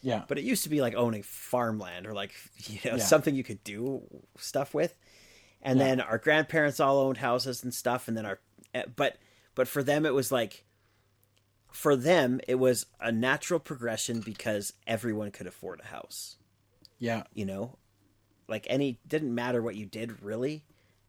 [0.01, 2.31] Yeah, But it used to be like owning farmland or like
[2.67, 3.03] you know Yeah.
[3.03, 4.03] something you could do
[4.37, 4.97] stuff with.
[5.61, 5.85] and Yeah.
[5.87, 8.39] then our grandparents all owned houses and stuff, and then our
[8.95, 9.17] but
[9.55, 10.63] but for them it was like
[11.71, 16.37] for them it was a natural progression because everyone could afford a house.
[16.99, 17.23] Yeah.
[17.33, 17.77] you know?
[18.47, 20.63] Like any didn't matter what you did really.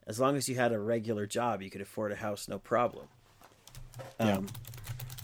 [0.06, 3.06] As long as you had a regular job you could afford a house no problem.
[4.20, 4.38] Yeah.
[4.38, 4.46] um,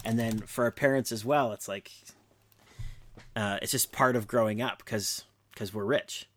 [0.03, 1.91] and then for our parents as well it's like
[3.35, 6.27] uh, it's just part of growing up because because we're rich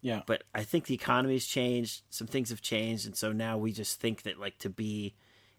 [0.00, 0.22] Yeah.
[0.26, 4.00] but i think the economy's changed some things have changed and so now we just
[4.00, 5.14] think that like to be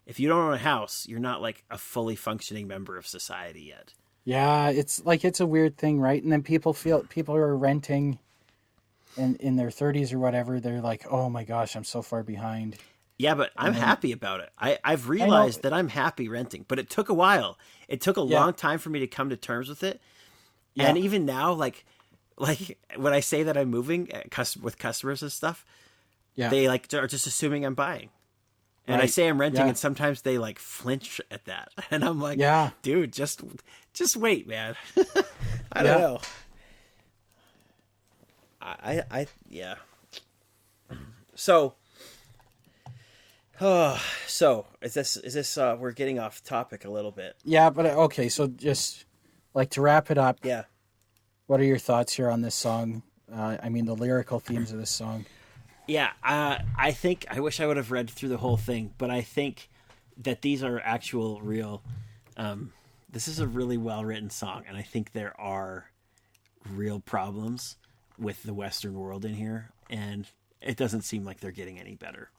[0.06, 3.62] if you don't own a house you're not like a fully functioning member of society
[3.62, 3.92] yet
[4.24, 6.22] Yeah, it's like it's a weird thing, right?
[6.22, 8.18] And then people feel people are renting
[9.16, 10.60] in in their 30s or whatever.
[10.60, 12.76] They're like, "Oh my gosh, I'm so far behind."
[13.18, 13.82] Yeah, but I'm Mm-hmm.
[13.82, 14.50] happy about it.
[14.58, 17.58] I, I've realized that I'm happy renting, but it took a while.
[17.88, 18.40] It took a Yeah.
[18.40, 20.00] long time for me to come to terms with it.
[20.74, 20.86] Yeah.
[20.88, 21.84] And even now, like,
[22.40, 25.64] like when I say that I'm moving at cus- with customers and stuff,
[26.34, 26.48] Yeah.
[26.48, 28.08] they like are just assuming I'm buying.
[28.86, 29.68] And I say I'm renting, Yeah.
[29.68, 32.70] and sometimes they like flinch at that, and I'm like, Yeah.
[32.82, 33.40] dude, just
[33.92, 34.74] just wait, man.
[35.72, 36.20] I don't know.
[38.60, 39.76] I, I, I, yeah.
[41.34, 41.74] So,
[43.60, 45.56] oh, so is this is this?
[45.56, 47.36] uh We're getting off topic a little bit.
[47.44, 49.04] yeah, but uh, okay, so just
[49.54, 50.64] like to wrap it up, Yeah.
[51.50, 53.02] What are your thoughts here on this song?
[53.34, 55.26] Uh, I mean, the lyrical themes of this song.
[55.88, 59.10] Yeah, uh, I think I wish I would have read through the whole thing, but
[59.10, 59.68] I think
[60.18, 61.82] that these are actual real.
[62.36, 62.72] Um,
[63.10, 65.90] this is a really well written song, and I think there are
[66.70, 67.76] real problems
[68.16, 70.28] with the Western world in here, and
[70.62, 72.30] it doesn't seem like they're getting any better.